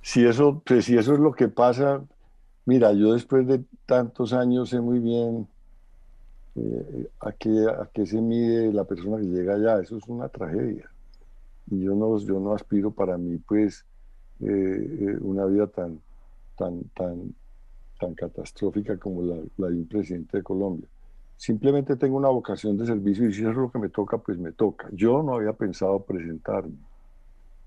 [0.03, 2.03] si eso, pues, si eso es lo que pasa,
[2.65, 5.49] mira, yo después de tantos años sé muy bien
[6.55, 10.29] eh, a, qué, a qué se mide la persona que llega allá, eso es una
[10.29, 10.91] tragedia.
[11.71, 13.87] Y yo no, yo no aspiro para mí, pues,
[14.41, 16.01] eh, eh, una vida tan,
[16.57, 17.35] tan, tan,
[17.99, 20.89] tan catastrófica como la, de un presidente de Colombia.
[21.37, 24.39] Simplemente tengo una vocación de servicio y si eso es lo que me toca, pues
[24.39, 24.89] me toca.
[24.93, 26.77] Yo no había pensado presentarme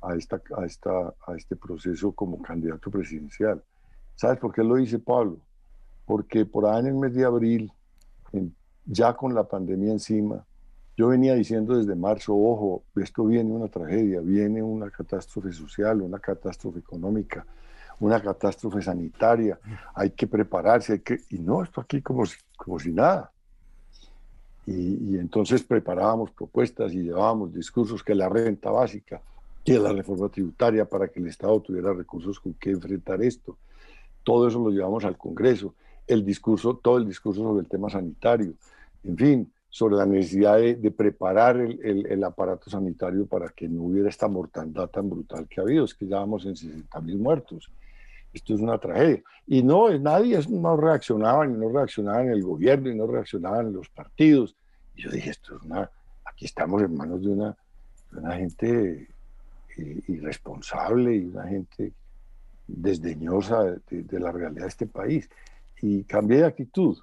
[0.02, 3.64] a, esta, a, esta, a este proceso como candidato presidencial.
[4.16, 5.38] ¿Sabes por qué lo dice Pablo?
[6.06, 7.72] Porque por ahí en el mes de abril,
[8.86, 10.46] ya con la pandemia encima,
[10.98, 16.20] yo venía diciendo desde marzo, ojo, esto viene una tragedia, viene una catástrofe social, una
[16.20, 17.46] catástrofe económica,
[18.00, 19.60] una catástrofe sanitaria,
[19.94, 23.32] hay que prepararse, y no, esto aquí como si, como si nada.
[24.66, 29.22] Y, entonces preparábamos propuestas y llevábamos discursos que la renta básica,
[29.64, 33.58] que la reforma tributaria para que el Estado tuviera recursos con que enfrentar esto.
[34.26, 35.74] Todo eso lo llevamos al Congreso.
[36.06, 38.54] El discurso, todo el discurso sobre el tema sanitario.
[39.06, 44.10] En fin, sobre la necesidad de, preparar el, el, aparato sanitario para que no hubiera
[44.10, 45.86] esta mortandad tan brutal que ha habido.
[45.86, 47.72] Es que ya vamos en 60 mil muertos
[48.36, 49.24] esto es una tragedia.
[49.48, 53.90] Y no, nadie no reaccionaba, ni no reaccionaba en el gobierno, y no reaccionaban los
[53.90, 54.56] partidos.
[54.96, 55.90] Y yo dije, esto es una,
[56.26, 57.56] aquí estamos en manos de una,
[58.12, 59.08] una gente
[59.78, 61.94] eh, irresponsable y una gente
[62.68, 65.30] desdeñosa de, la realidad de este país.
[65.82, 66.98] Y cambié de actitud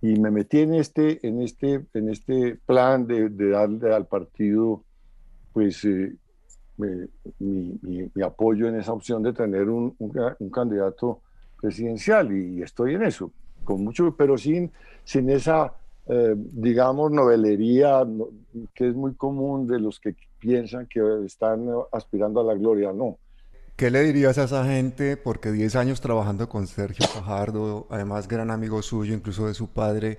[0.00, 4.82] y me metí en este, en este, en este plan de, darle al partido
[5.52, 6.14] pues eh,
[7.38, 11.22] mi, apoyo en esa opción de tener un, un, candidato
[11.60, 13.32] presidencial y, estoy en eso,
[13.64, 14.70] con mucho, pero sin,
[15.04, 15.72] sin esa,
[16.06, 18.06] eh, digamos, novelería
[18.74, 23.18] que es muy común de los que piensan que están aspirando a la gloria, no.
[23.76, 25.16] ¿Qué le dirías a esa gente?
[25.16, 30.18] Porque 10 años trabajando con Sergio Fajardo, además gran amigo suyo, incluso de su padre,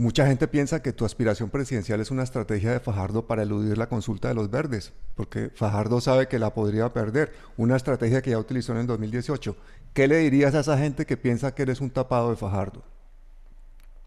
[0.00, 3.90] Mucha gente piensa que tu aspiración presidencial es una estrategia de Fajardo para eludir la
[3.90, 8.38] consulta de los verdes, porque Fajardo sabe que la podría perder, una estrategia que ya
[8.38, 9.54] utilizó en el 2018.
[9.92, 12.82] ¿Qué le dirías a esa gente que piensa que eres un tapado de Fajardo?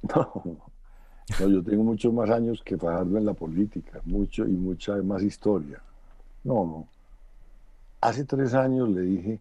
[1.39, 5.21] No, yo tengo muchos más años que Fajardo en la política, mucho y mucha más
[5.21, 5.79] historia.
[6.43, 6.87] No, no.
[8.03, 9.39] Hace tres años le dije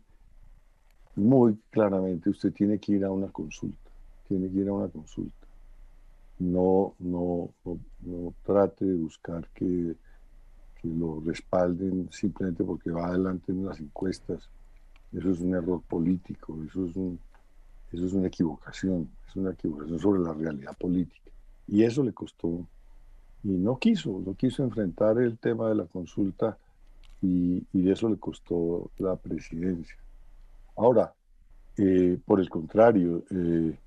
[1.16, 3.90] muy claramente, usted tiene que ir a una consulta,
[4.28, 5.48] tiene que ir a una consulta.
[6.38, 9.96] No, no, no, trate de buscar que,
[10.80, 14.48] que lo respalden simplemente porque va adelante en las encuestas.
[15.12, 17.18] Eso es un error político, eso es, un,
[17.90, 21.32] eso es una equivocación, es una equivocación sobre la realidad política.
[21.66, 22.64] Y eso le costó,
[23.42, 26.56] y no quiso, no quiso enfrentar el tema de la consulta
[27.22, 29.96] y, y eso le costó la presidencia.
[30.76, 31.14] Ahora,
[31.76, 33.78] eh, por el contrario, eh,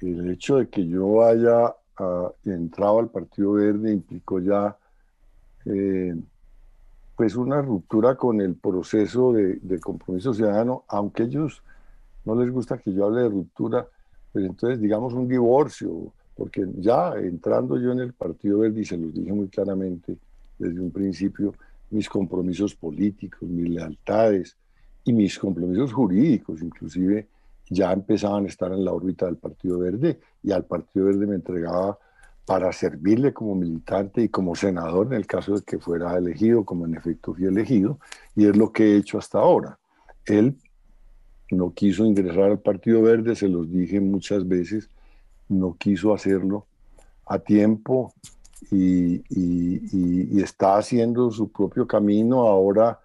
[0.00, 4.76] el hecho de que yo haya ah, entrado al Partido Verde implicó ya
[5.64, 6.14] eh,
[7.16, 11.62] pues una ruptura con el proceso de, compromiso ciudadano, aunque ellos
[12.24, 13.88] no les gusta que yo hable de ruptura,
[14.32, 18.96] pues entonces digamos un divorcio, porque ya entrando yo en el Partido Verde, y se
[18.96, 20.16] los dije muy claramente
[20.58, 21.54] desde un principio,
[21.90, 24.56] mis compromisos políticos, mis lealtades
[25.04, 27.28] y mis compromisos jurídicos, inclusive,
[27.70, 31.34] ya empezaban a estar en la órbita del Partido Verde y al Partido Verde me
[31.34, 31.98] entregaba
[32.46, 36.86] para servirle como militante y como senador en el caso de que fuera elegido, como
[36.86, 37.98] en efecto fui elegido,
[38.34, 39.78] y es lo que he hecho hasta ahora.
[40.24, 40.56] Él
[41.50, 44.88] no quiso ingresar al Partido Verde, se los dije muchas veces,
[45.48, 46.66] no quiso hacerlo
[47.26, 48.14] a tiempo
[48.70, 52.46] y, está haciendo su propio camino.
[52.46, 53.00] Ahora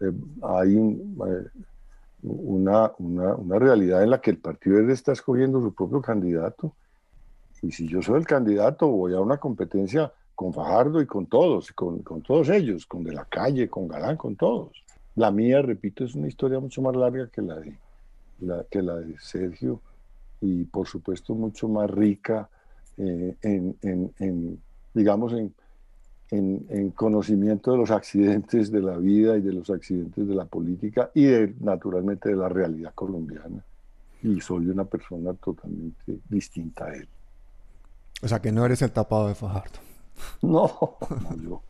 [0.00, 1.48] eh, hay eh,
[2.22, 6.72] una, una, una realidad en la que el Partido Verde está escogiendo su propio candidato
[7.62, 11.72] y si yo soy el candidato, voy a una competencia con Fajardo y con todos,
[11.72, 14.84] con, con todos ellos, con De la Calle, con Galán, con todos.
[15.16, 17.76] La mía, repito, es una historia mucho más larga que la de,
[18.40, 19.80] la, que la de Sergio
[20.40, 22.48] y por supuesto mucho más rica
[22.96, 24.62] eh, en, en, en,
[24.94, 25.54] digamos, en,
[26.30, 31.10] en, conocimiento de los accidentes de la vida y de los accidentes de la política
[31.14, 33.64] y de, naturalmente de la realidad colombiana.
[34.22, 37.08] Y soy una persona totalmente distinta a él.
[38.22, 39.78] O sea, que no eres el tapado de Fajardo.
[40.42, 40.96] No,
[41.40, 41.62] yo.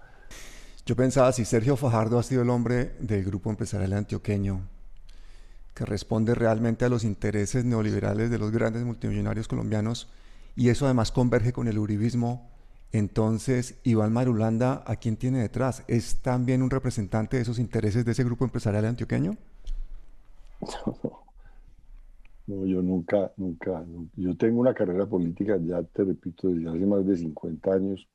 [0.87, 4.63] Yo pensaba si Sergio Fajardo ha sido el hombre del grupo empresarial antioqueño
[5.75, 10.09] que responde realmente a los intereses neoliberales de los grandes multimillonarios colombianos
[10.57, 12.51] y eso además converge con el uribismo,
[12.93, 15.85] entonces Iván Marulanda, ¿a quién tiene detrás?
[15.89, 19.37] ¿Es también un representante de esos intereses de ese grupo empresarial antioqueño?
[22.49, 23.85] No, yo nunca, nunca,
[24.17, 28.09] yo tengo una carrera política, ya te repito, desde hace más de 50 años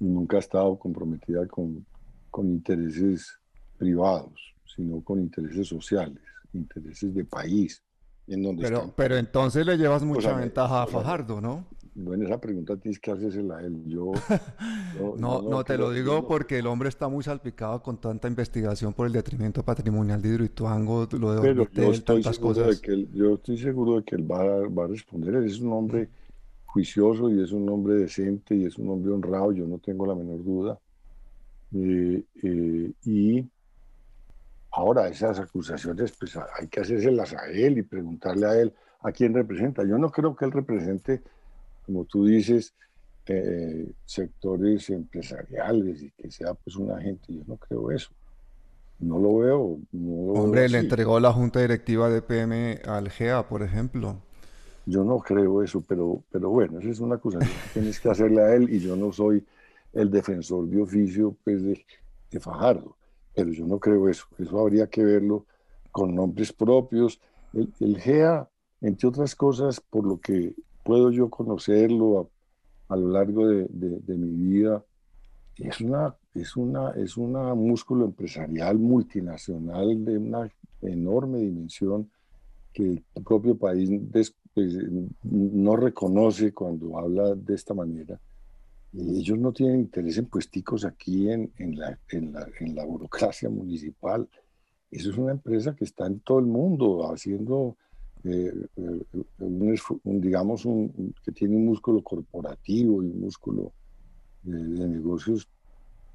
[0.00, 1.84] y nunca he estado comprometida con,
[2.30, 3.38] con intereses
[3.76, 6.22] privados, sino con intereses sociales,
[6.54, 7.82] intereses de país.
[8.26, 11.66] En donde pero, pero entonces le llevas mucha ventaja a Fajardo, ¿no?
[12.00, 13.82] Bueno, esa pregunta tienes que hacérsela a él.
[13.86, 14.12] Yo,
[15.18, 19.08] no, no, te lo digo porque el hombre está muy salpicado con tanta investigación por
[19.08, 22.68] el detrimento patrimonial de Hidroituango, lo de Pero yo estoy tantas cosas.
[22.68, 25.34] De que él, yo estoy seguro de que él va, va, a responder.
[25.34, 26.08] Él es un hombre
[26.66, 30.14] juicioso y es un hombre decente y es un hombre honrado, yo no tengo la
[30.14, 30.78] menor duda.
[31.74, 33.44] Eh, eh, y
[34.70, 39.34] ahora esas acusaciones, pues hay que hacérselas a él y preguntarle a él a quién
[39.34, 39.82] representa.
[39.82, 41.22] Yo no creo que él represente
[41.88, 42.74] como tú dices,
[43.26, 48.10] eh, sectores empresariales y que sea pues una gente, yo no creo eso.
[48.98, 49.78] No lo veo.
[50.34, 54.16] Hombre, le entregó la junta directiva de PM al GEA, por ejemplo.
[54.84, 58.42] Yo no creo eso, pero, pero bueno, esa es una acusación que tienes que hacerle
[58.42, 59.42] a él y yo no soy
[59.94, 61.86] el defensor de oficio pues, de,
[62.30, 62.96] de Fajardo,
[63.34, 64.26] pero yo no creo eso.
[64.38, 65.46] Eso habría que verlo
[65.90, 67.18] con nombres propios.
[67.54, 68.46] El, el GEA,
[68.82, 70.54] entre otras cosas, por lo que
[70.88, 72.30] puedo yo conocerlo
[72.88, 74.82] a, lo largo de, mi vida.
[75.56, 82.10] Es una, es, una, es una músculo empresarial multinacional de una enorme dimensión
[82.72, 83.90] que el propio país
[84.54, 84.72] pues,
[85.24, 88.18] no reconoce cuando habla de esta manera.
[88.94, 93.50] Ellos no tienen interés en puesticos aquí en, en, la, en, la, en la burocracia
[93.50, 94.26] municipal.
[94.90, 97.76] Eso es una empresa que está en todo el mundo haciendo
[98.24, 99.00] eh, eh,
[99.38, 103.72] un, digamos, un, que tiene un músculo corporativo y un músculo
[104.42, 105.48] de, negocios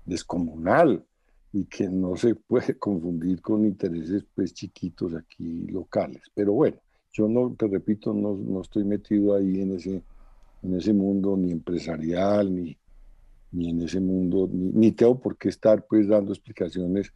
[0.05, 1.03] descomunal
[1.51, 6.23] y que no se puede confundir con intereses pues chiquitos aquí locales.
[6.33, 6.77] Pero bueno,
[7.11, 10.01] yo no, te repito, no, no estoy metido ahí en ese,
[10.63, 12.77] en ese mundo ni empresarial, ni,
[13.51, 17.13] ni en ese mundo, ni, ni tengo por qué estar pues dando explicaciones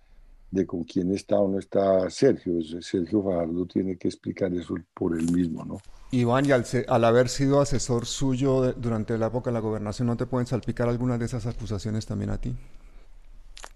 [0.52, 2.62] de con quién está o no está Sergio.
[2.82, 5.78] Sergio Fajardo tiene que explicar eso por él mismo, ¿no?
[6.12, 10.26] Iván, y al, haber sido asesor suyo durante la época de la gobernación, ¿no te
[10.26, 12.56] pueden salpicar algunas de esas acusaciones también a ti?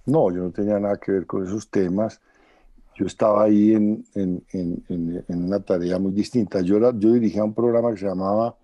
[0.05, 2.21] No, yo no tenía nada que ver con esos temas.
[2.95, 4.83] Yo estaba ahí en, en, en,
[5.27, 6.61] en una tarea muy distinta.
[6.61, 8.55] Yo, era, yo dirigía un programa que se llamaba,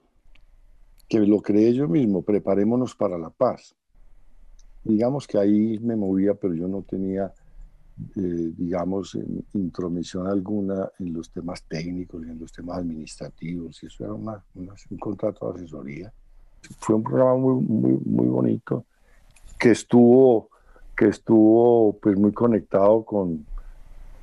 [1.07, 3.75] que lo creé yo mismo, Preparémonos para la Paz.
[4.83, 7.33] Digamos que ahí me movía, pero yo no tenía,
[8.15, 9.17] eh, digamos,
[9.53, 13.81] intromisión alguna en los temas técnicos y en los temas administrativos.
[13.81, 16.13] Y eso era una, un contrato de asesoría.
[16.79, 18.85] Fue un programa muy, muy, muy bonito
[19.57, 20.49] que estuvo,
[20.95, 23.45] que estuvo pues, muy conectado con,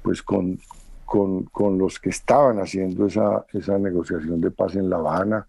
[0.02, 0.58] pues, con,
[1.04, 5.46] con, con los que estaban haciendo esa, esa negociación de paz en La Habana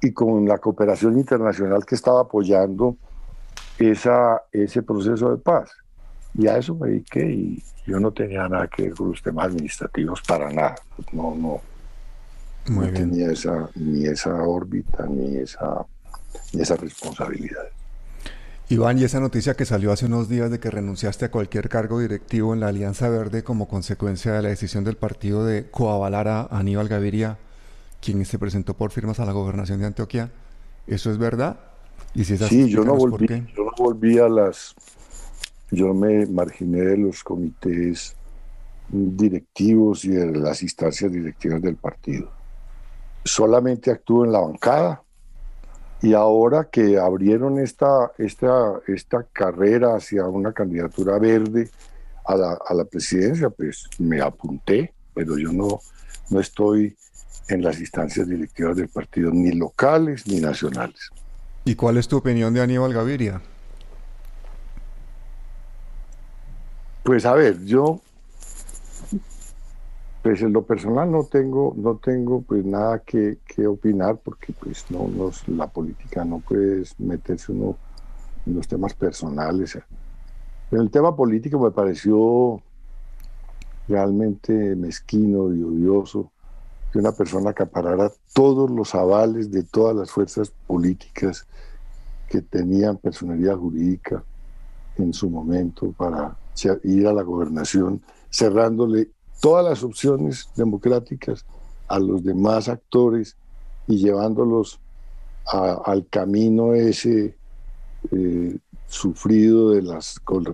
[0.00, 2.96] y con la cooperación internacional que estaba apoyando
[3.78, 5.70] esa, ese proceso de paz.
[6.36, 9.46] Y a eso me dediqué y yo no tenía nada que ver con los temas
[9.46, 10.74] administrativos para nada.
[11.12, 11.60] No, no,
[12.68, 15.86] no tenía esa, ni esa órbita ni esa,
[16.52, 17.64] ni esa responsabilidad.
[18.70, 22.00] Iván, y esa noticia que salió hace unos días de que renunciaste a cualquier cargo
[22.00, 26.46] directivo en la Alianza Verde como consecuencia de la decisión del partido de coavalar a
[26.50, 27.36] Aníbal Gaviria,
[28.00, 30.30] quien se presentó por firmas a la gobernación de Antioquia,
[30.86, 31.60] ¿eso es verdad?
[32.14, 34.74] Y si es así, sí, yo no, volví, yo no volví a las...
[35.74, 38.14] Yo me marginé de los comités
[38.88, 42.30] directivos y de las instancias directivas del partido.
[43.24, 45.02] Solamente actúo en la bancada
[46.00, 51.70] y ahora que abrieron esta, esta, esta carrera hacia una candidatura verde
[52.24, 55.80] a la, a la presidencia, pues me apunté, pero yo no,
[56.30, 56.96] no estoy
[57.48, 61.10] en las instancias directivas del partido, ni locales ni nacionales.
[61.64, 63.42] ¿Y cuál es tu opinión de Aníbal Gaviria?
[67.04, 68.00] Pues a ver, yo
[70.22, 73.36] pues en lo personal no tengo, no tengo pues nada que,
[73.66, 75.06] opinar porque pues no,
[75.48, 77.76] la política no puede meterse uno
[78.46, 79.78] en los temas personales.
[80.70, 82.62] En el tema político me pareció
[83.86, 86.32] realmente mezquino y odioso
[86.90, 91.46] que una persona acaparara todos los avales de todas las fuerzas políticas
[92.30, 94.24] que tenían personalidad jurídica
[94.96, 96.36] en su momento para
[96.84, 101.44] ir a la gobernación, cerrándole todas las opciones democráticas
[101.88, 103.36] a los demás actores
[103.86, 104.80] y llevándolos
[105.46, 107.36] al camino ese
[108.10, 109.98] eh, sufrido de la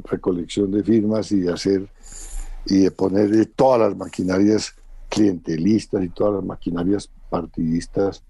[0.05, 1.89] recolección de firmas y de hacer
[2.67, 4.75] y de poner todas las maquinarias
[5.09, 8.23] clientelistas y todas las maquinarias partidistas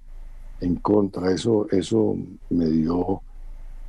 [0.60, 1.32] en contra.
[1.32, 2.16] Eso, eso
[2.50, 3.22] me dio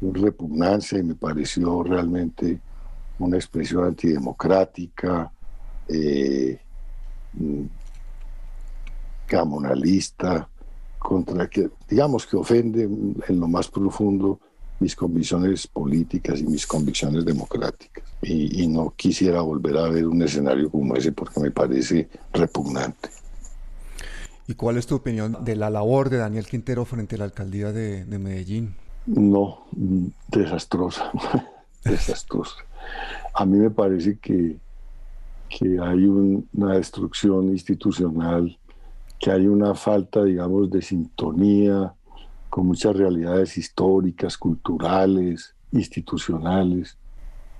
[0.01, 2.59] repugnancia y me pareció realmente
[3.19, 5.31] una expresión antidemocrática,
[5.87, 6.59] eh,
[9.27, 10.47] gamonalista,
[10.97, 14.39] contra que, digamos que ofende en lo más profundo
[14.79, 18.03] mis convicciones políticas y mis convicciones democráticas.
[18.23, 23.09] Y, no quisiera volver a ver un escenario como ese porque me parece repugnante.
[24.47, 27.71] ¿Y cuál es tu opinión de la labor de Daniel Quintero frente a la alcaldía
[27.71, 28.75] de Medellín?
[29.05, 29.65] No,
[30.27, 31.11] desastrosa,
[31.83, 32.55] desastrosa.
[33.33, 34.57] A mí me parece que
[35.59, 38.57] que hay una destrucción institucional,
[39.19, 41.93] que hay una falta, digamos, de sintonía
[42.49, 46.97] con muchas realidades históricas, culturales, institucionales.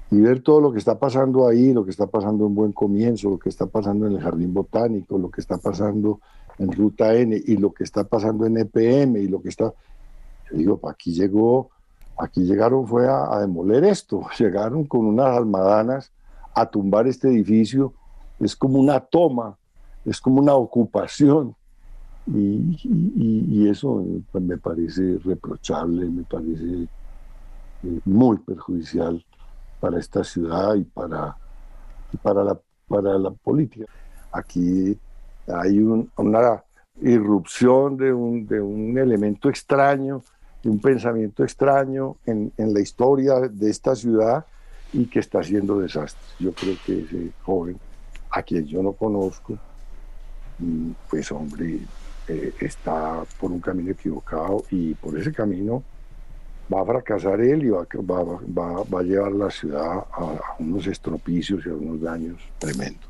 [0.10, 3.30] Y ver todo lo que está pasando ahí, lo que está pasando en Buen Comienzo,
[3.30, 6.20] lo que está pasando en el Jardín Botánico, lo que está pasando
[6.60, 9.74] en Ruta N y lo que está pasando en EPM y lo que está...
[10.52, 11.70] Yo digo, aquí llegó,
[12.18, 16.12] aquí llegaron fue a, a demoler esto, llegaron con unas almadanas
[16.54, 17.94] a tumbar este edificio
[18.42, 19.58] es como una toma,
[20.06, 21.56] es como una ocupación.
[22.28, 26.84] Y, eso pues, me parece reprochable, me parece
[27.84, 29.24] eh, muy perjudicial
[29.80, 31.36] para esta ciudad y para,
[32.22, 33.86] para, la, para la política.
[34.32, 34.98] Aquí
[35.48, 36.64] hay una
[37.02, 40.22] irrupción de un, de un elemento extraño,
[40.70, 44.46] un pensamiento extraño en, en, la historia de esta ciudad
[44.94, 46.36] y que está haciendo desastres.
[46.40, 47.78] Yo creo que ese joven,
[48.30, 49.58] a quien yo no conozco,
[50.60, 51.80] mm, pues hombre,
[52.28, 55.84] eh, está por un camino equivocado y por ese camino
[56.72, 61.66] va a fracasar él y va, va, va, a llevar la ciudad a, unos estropicios
[61.66, 63.10] y a unos daños tremendos.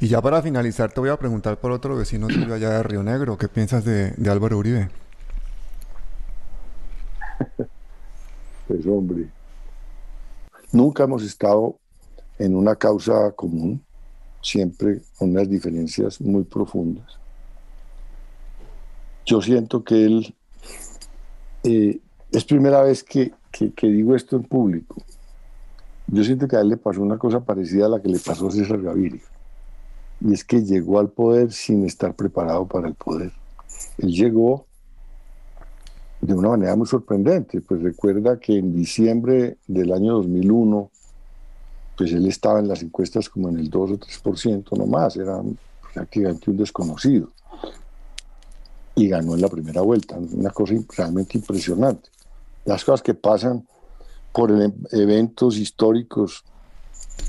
[0.00, 3.02] Y ya para finalizar, te voy a preguntar por otro vecino tuyo allá de Río
[3.02, 3.36] Negro.
[3.36, 4.88] ¿Qué piensas de, de Álvaro Uribe?
[8.66, 9.28] Pues hombre,
[10.74, 11.78] Nunca hemos estado
[12.36, 13.80] en una causa común,
[14.42, 17.16] siempre con unas diferencias muy profundas.
[19.24, 20.34] Yo siento que él,
[21.62, 22.00] eh,
[22.32, 23.32] es primera vez que,
[23.82, 25.00] digo esto en público,
[26.08, 28.48] yo siento que a él le pasó una cosa parecida a la que le pasó
[28.48, 29.22] a César Gaviria.
[30.20, 33.30] Y es que llegó al poder sin estar preparado para el poder.
[33.98, 34.66] Él llegó
[36.26, 37.60] de una manera muy sorprendente.
[37.60, 40.90] Pues recuerda que en diciembre del año 2001,
[41.98, 45.40] pues él estaba en las encuestas como en el 2 o 3% nomás, era
[45.92, 47.28] prácticamente un desconocido.
[48.94, 52.08] Y ganó en la primera vuelta, una cosa realmente impresionante.
[52.64, 53.66] Las cosas que pasan
[54.32, 54.50] por
[54.92, 56.44] eventos históricos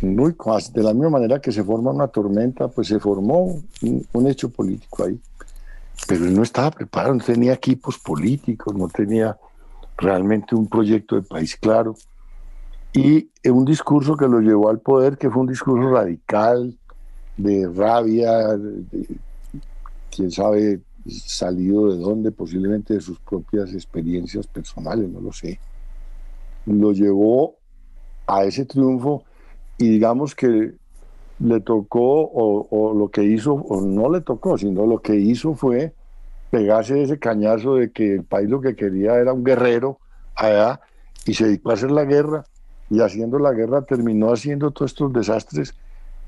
[0.01, 0.35] muy
[0.73, 5.03] de la misma manera que se forma una tormenta, pues se formó un, hecho político
[5.03, 5.19] ahí.
[6.07, 9.37] Pero él no estaba preparado, no tenía equipos políticos, no tenía
[9.97, 11.95] realmente un proyecto de país claro.
[12.93, 16.77] Y un discurso que lo llevó al poder, que fue un discurso radical,
[17.37, 18.57] de rabia,
[20.15, 25.59] quién sabe salido de dónde, posiblemente de sus propias experiencias personales, no lo sé.
[26.65, 27.57] Lo llevó
[28.25, 29.23] a ese triunfo
[29.77, 30.73] y digamos que
[31.39, 35.93] le tocó o, lo que hizo, o no le tocó, sino lo que hizo fue
[36.49, 39.99] pegarse ese cañazo de que el país lo que quería era un guerrero
[40.35, 40.79] allá
[41.25, 42.45] y se dedicó a hacer la guerra
[42.89, 45.73] y haciendo la guerra terminó haciendo todos estos desastres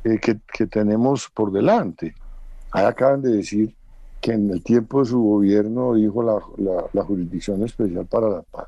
[0.04, 2.16] eh, que, que, tenemos por delante.
[2.72, 3.76] Ahí acaban de decir
[4.22, 6.40] que en el tiempo de su gobierno dijo la,
[6.94, 8.68] la, Jurisdicción Especial para la Paz,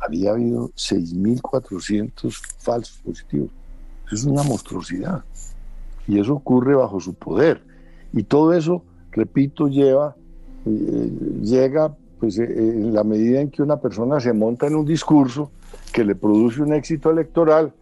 [0.00, 3.50] había habido 6.400 falsos positivos.
[4.12, 5.24] Es una monstruosidad.
[6.06, 7.62] Y eso ocurre bajo su poder.
[8.12, 8.82] Y todo eso,
[9.12, 10.16] repito, lleva,
[10.64, 14.86] eh, llega pues, eh, en la medida en que una persona se monta en un
[14.86, 15.50] discurso
[15.92, 17.72] que le produce un éxito electoral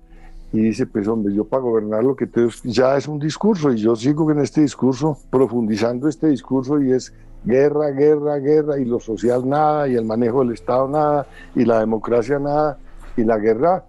[0.53, 3.79] y dice, pues hombre, yo para gobernar lo que tengo ya es un discurso y
[3.79, 7.13] yo sigo en este discurso, profundizando este discurso y es
[7.45, 11.81] guerra, guerra, guerra y lo social nada y el manejo del Estado nada y la
[11.81, 12.79] democracia nada
[13.17, 13.85] y la guerra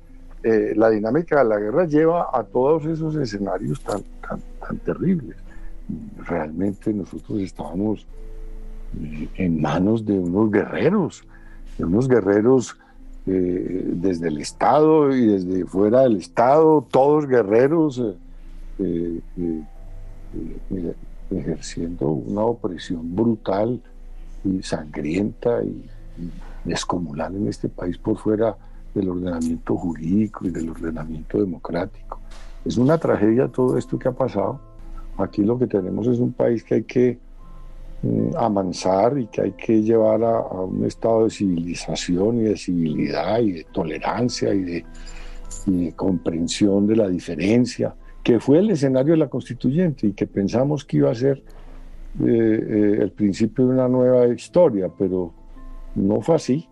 [0.49, 5.35] eh, la dinámica de la guerra lleva a todos esos escenarios tan, tan, terribles.
[6.25, 8.07] Realmente nosotros estábamos
[8.97, 11.25] eh, en manos de unos guerreros,
[11.77, 12.77] de unos guerreros
[13.25, 18.01] eh, desde el Estado y desde fuera del Estado, todos guerreros
[21.29, 23.81] ejerciendo una opresión brutal
[24.45, 25.83] y sangrienta y
[26.63, 28.55] descomunal en este país por fuera
[28.97, 32.19] del ordenamiento jurídico y del ordenamiento democrático.
[32.65, 34.59] Es una tragedia todo esto que ha pasado.
[35.17, 37.17] Aquí lo que tenemos es un país que hay que
[38.01, 43.39] mm, amansar y que hay que llevar a, un estado de civilización y de civilidad
[43.39, 44.85] y de tolerancia y de,
[45.95, 47.93] comprensión de la diferencia,
[48.23, 51.43] que fue el escenario de la constituyente y que pensamos que iba a ser
[52.21, 55.33] eh, eh, el principio de una nueva historia, pero
[55.95, 56.69] no fue así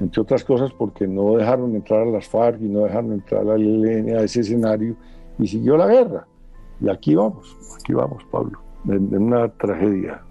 [0.00, 3.44] entre otras cosas porque no dejaron entrar a las FARC y no dejaron entrar a
[3.44, 4.94] la ELN a ese escenario
[5.38, 6.26] y siguió la guerra.
[6.80, 10.22] Y aquí vamos, aquí vamos, Pablo, en, una tragedia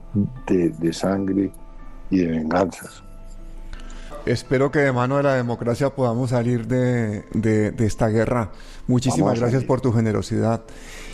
[0.48, 1.52] de, sangre
[2.12, 3.04] y de venganzas.
[4.26, 8.52] Espero que de mano de la democracia podamos salir de, esta guerra.
[8.88, 10.62] Muchísimas gracias por tu generosidad.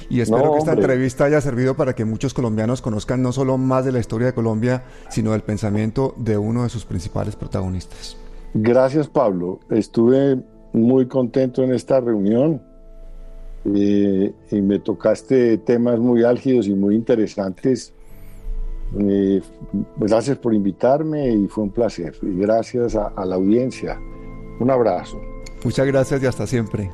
[0.09, 3.85] Y espero que esta entrevista haya servido para que muchos colombianos conozcan no solo más
[3.85, 8.17] de la historia de Colombia, sino del pensamiento de uno de sus principales protagonistas.
[8.53, 9.59] Gracias, Pablo.
[9.69, 10.39] Estuve
[10.73, 12.61] muy contento en esta reunión
[13.65, 17.93] eh, y me tocaste temas muy álgidos y muy interesantes.
[18.99, 19.41] Eh,
[19.97, 22.13] gracias por invitarme y fue un placer.
[22.21, 23.99] Y gracias a la audiencia.
[24.59, 25.19] Un abrazo.
[25.63, 26.89] Muchas gracias y hasta siempre.